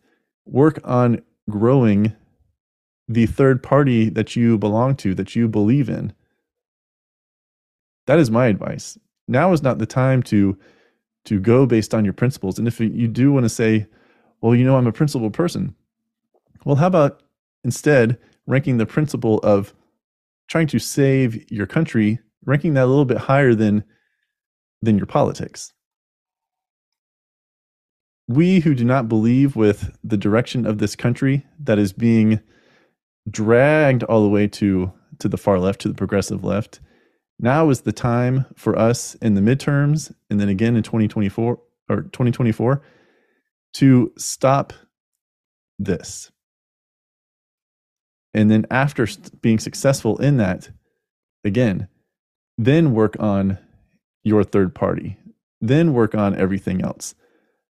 [0.46, 2.14] work on growing
[3.10, 6.14] the third party that you belong to, that you believe in.
[8.08, 8.98] That is my advice.
[9.28, 10.58] Now is not the time to
[11.26, 12.58] to go based on your principles.
[12.58, 13.88] And if you do want to say,
[14.42, 15.76] well, you know, I'm a principled person,
[16.64, 17.22] well, how about
[17.64, 19.74] instead ranking the principle of
[20.48, 23.84] trying to save your country, ranking that a little bit higher than
[24.82, 25.74] than your politics?
[28.28, 32.40] We who do not believe with the direction of this country that is being
[33.30, 36.80] dragged all the way to to the far left, to the progressive left.
[37.40, 41.60] Now is the time for us in the midterms and then again in 2024
[41.90, 42.82] or 2024
[43.74, 44.74] to stop
[45.78, 46.32] this.
[48.34, 49.08] And then after
[49.42, 50.70] being successful in that,
[51.44, 51.88] again,
[52.58, 53.58] then work on
[54.24, 55.18] your third party,
[55.62, 57.16] then work on everything else.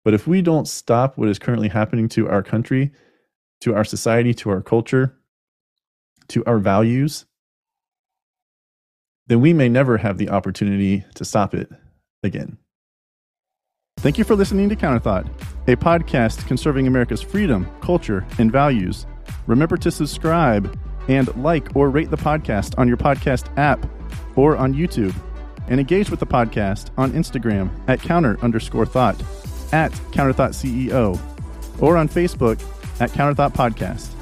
[0.05, 2.93] But if we don't stop what is currently happening to our country,
[3.61, 5.17] to our society, to our culture,
[6.29, 7.27] to our values,
[9.29, 11.71] then we may never have the opportunity to stop it
[12.23, 12.59] again.
[13.99, 15.29] Thank you for listening to Counterthought,
[15.67, 19.07] a podcast conserving America's freedom, culture, and values.
[19.47, 20.79] Remember to subscribe
[21.09, 23.85] and like or rate the podcast on your podcast app
[24.37, 25.15] or on YouTube,
[25.67, 29.21] and engage with the podcast on Instagram at counter underscore thought,
[29.73, 31.19] at counterthought CEO,
[31.83, 32.63] or on Facebook
[33.01, 34.18] at Counterthought Podcast.